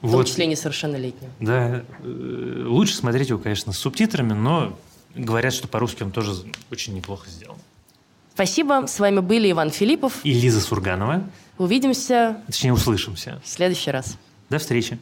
в 0.00 0.08
вот, 0.08 0.12
том 0.12 0.24
числе 0.24 0.46
несовершеннолетним. 0.46 1.30
Да, 1.40 1.84
э, 2.02 2.64
лучше 2.66 2.94
смотреть 2.96 3.28
его, 3.28 3.38
конечно, 3.38 3.72
с 3.72 3.78
субтитрами, 3.78 4.32
но 4.32 4.76
говорят, 5.14 5.52
что 5.52 5.68
по-русски 5.68 6.02
он 6.02 6.10
тоже 6.10 6.32
очень 6.70 6.94
неплохо 6.94 7.30
сделан. 7.30 7.56
Спасибо. 8.34 8.86
С 8.86 8.98
вами 8.98 9.20
были 9.20 9.50
Иван 9.50 9.70
Филиппов 9.70 10.20
и 10.24 10.32
Лиза 10.32 10.60
Сурганова. 10.60 11.22
Увидимся. 11.58 12.38
Точнее, 12.46 12.72
услышимся. 12.72 13.40
В 13.44 13.48
следующий 13.48 13.90
раз. 13.90 14.16
До 14.48 14.58
встречи. 14.58 14.98